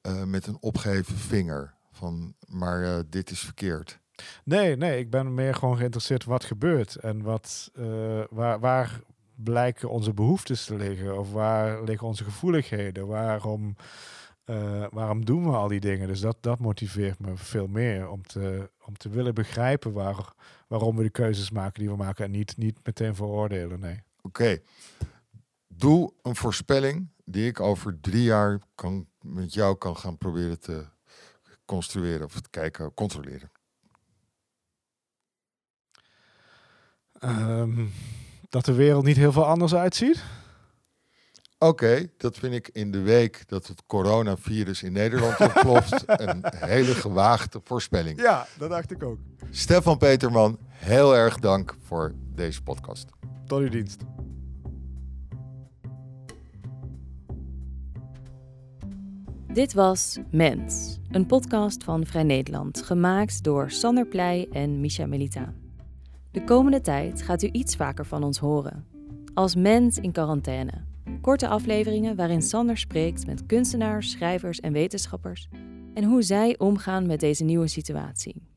eh, 0.00 0.24
met 0.24 0.46
een 0.46 0.56
opgeheven 0.60 1.16
vinger. 1.16 1.74
Van, 1.92 2.34
maar 2.46 2.82
eh, 2.82 2.98
dit 3.06 3.30
is 3.30 3.40
verkeerd. 3.40 3.98
Nee, 4.44 4.76
nee, 4.76 4.98
ik 4.98 5.10
ben 5.10 5.34
meer 5.34 5.54
gewoon 5.54 5.76
geïnteresseerd 5.76 6.24
wat 6.24 6.44
gebeurt 6.44 6.96
en 6.96 7.22
wat, 7.22 7.70
eh, 7.74 8.20
waar, 8.30 8.60
waar 8.60 9.00
blijken 9.34 9.90
onze 9.90 10.12
behoeftes 10.12 10.64
te 10.64 10.76
liggen 10.76 11.18
of 11.18 11.32
waar 11.32 11.82
liggen 11.84 12.06
onze 12.06 12.24
gevoeligheden, 12.24 13.06
waarom, 13.06 13.76
eh, 14.44 14.84
waarom 14.90 15.24
doen 15.24 15.44
we 15.44 15.56
al 15.56 15.68
die 15.68 15.80
dingen. 15.80 16.08
Dus 16.08 16.20
dat, 16.20 16.36
dat 16.40 16.58
motiveert 16.58 17.18
me 17.18 17.36
veel 17.36 17.66
meer 17.66 18.08
om 18.08 18.22
te, 18.26 18.70
om 18.84 18.96
te 18.96 19.08
willen 19.08 19.34
begrijpen 19.34 19.92
waar, 19.92 20.32
waarom 20.68 20.96
we 20.96 21.02
de 21.02 21.10
keuzes 21.10 21.50
maken 21.50 21.80
die 21.80 21.90
we 21.90 21.96
maken 21.96 22.24
en 22.24 22.30
niet, 22.30 22.56
niet 22.56 22.78
meteen 22.84 23.14
veroordelen. 23.14 23.80
Nee. 23.80 24.02
Oké. 24.22 24.58
Doe 25.66 26.12
een 26.22 26.36
voorspelling 26.36 27.08
die 27.24 27.46
ik 27.46 27.60
over 27.60 28.00
drie 28.00 28.22
jaar 28.22 28.60
kan, 28.74 29.06
met 29.20 29.54
jou 29.54 29.76
kan 29.76 29.96
gaan 29.96 30.18
proberen 30.18 30.60
te 30.60 30.86
construeren 31.64 32.26
of 32.26 32.40
te 32.40 32.50
kijken, 32.50 32.94
controleren. 32.94 33.50
Ehm, 37.12 37.86
dat 38.48 38.64
de 38.64 38.72
wereld 38.72 39.04
niet 39.04 39.16
heel 39.16 39.32
veel 39.32 39.46
anders 39.46 39.74
uitziet. 39.74 40.24
Oké, 41.58 42.10
dat 42.16 42.36
vind 42.36 42.54
ik 42.54 42.68
in 42.72 42.90
de 42.90 43.00
week 43.00 43.48
dat 43.48 43.66
het 43.66 43.82
coronavirus 43.86 44.82
in 44.82 44.92
Nederland 44.92 45.40
ontploft 45.54 46.02
een 46.06 46.44
hele 46.56 46.94
gewaagde 46.94 47.60
voorspelling. 47.64 48.20
Ja, 48.20 48.46
dat 48.58 48.70
dacht 48.70 48.90
ik 48.90 49.02
ook. 49.02 49.18
Stefan 49.50 49.98
Peterman, 49.98 50.58
heel 50.68 51.16
erg 51.16 51.38
dank 51.38 51.76
voor 51.82 52.14
deze 52.34 52.62
podcast. 52.62 53.06
Tot 53.46 53.60
uw 53.60 53.68
dienst. 53.68 54.02
Dit 59.52 59.72
was 59.72 60.18
Mens, 60.30 60.98
een 61.10 61.26
podcast 61.26 61.84
van 61.84 62.06
Vrij 62.06 62.22
Nederland, 62.22 62.82
gemaakt 62.82 63.42
door 63.42 63.70
Sander 63.70 64.06
Pleij 64.06 64.48
en 64.52 64.80
Misha 64.80 65.06
Melita. 65.06 65.52
De 66.30 66.44
komende 66.44 66.80
tijd 66.80 67.22
gaat 67.22 67.42
u 67.42 67.48
iets 67.52 67.76
vaker 67.76 68.06
van 68.06 68.22
ons 68.22 68.38
horen. 68.38 68.86
Als 69.34 69.54
Mens 69.54 69.98
in 69.98 70.12
quarantaine. 70.12 70.87
Korte 71.20 71.48
afleveringen 71.48 72.16
waarin 72.16 72.42
Sander 72.42 72.78
spreekt 72.78 73.26
met 73.26 73.46
kunstenaars, 73.46 74.10
schrijvers 74.10 74.60
en 74.60 74.72
wetenschappers 74.72 75.48
en 75.94 76.04
hoe 76.04 76.22
zij 76.22 76.58
omgaan 76.58 77.06
met 77.06 77.20
deze 77.20 77.44
nieuwe 77.44 77.68
situatie. 77.68 78.47